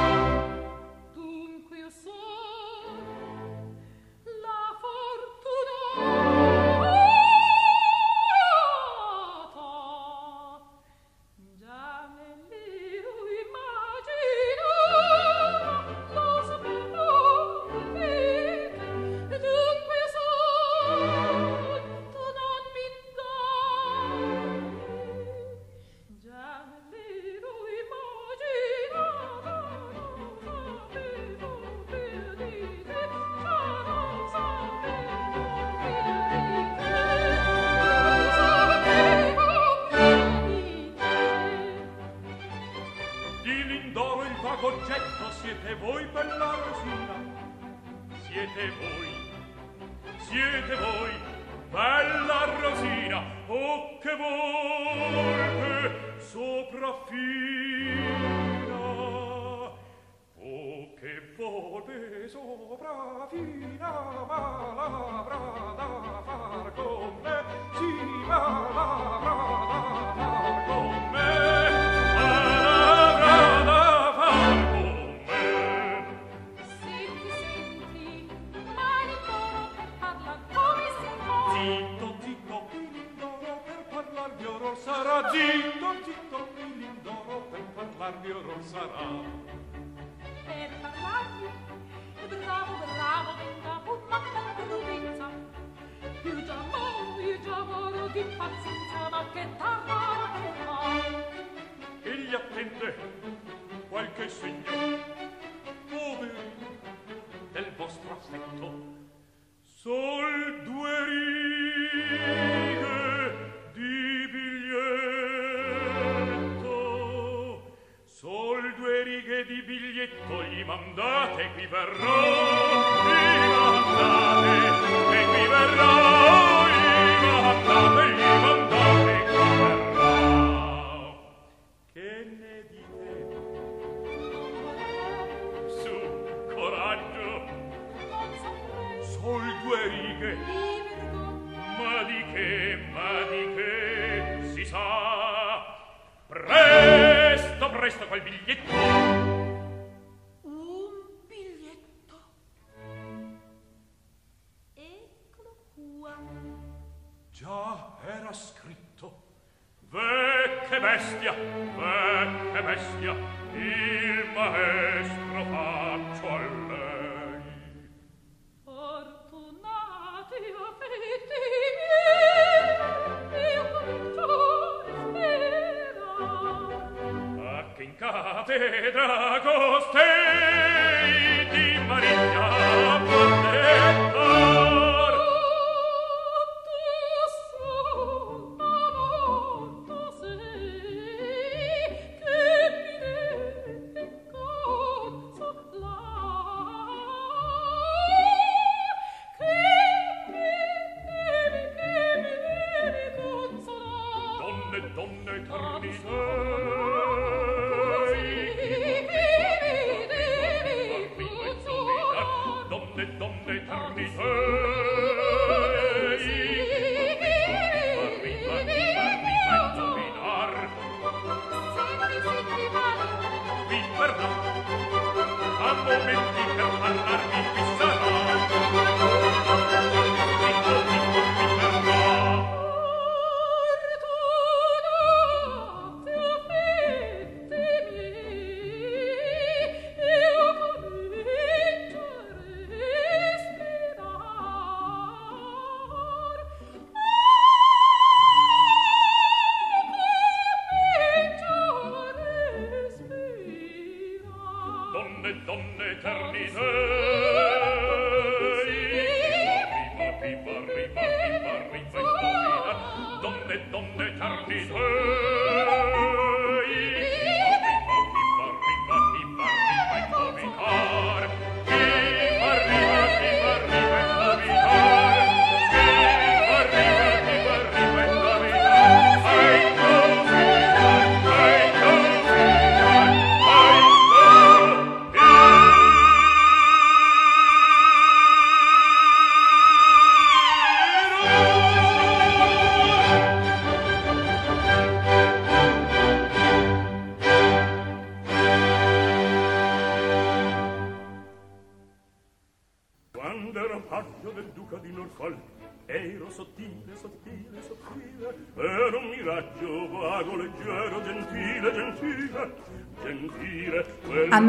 signore 104.41 104.82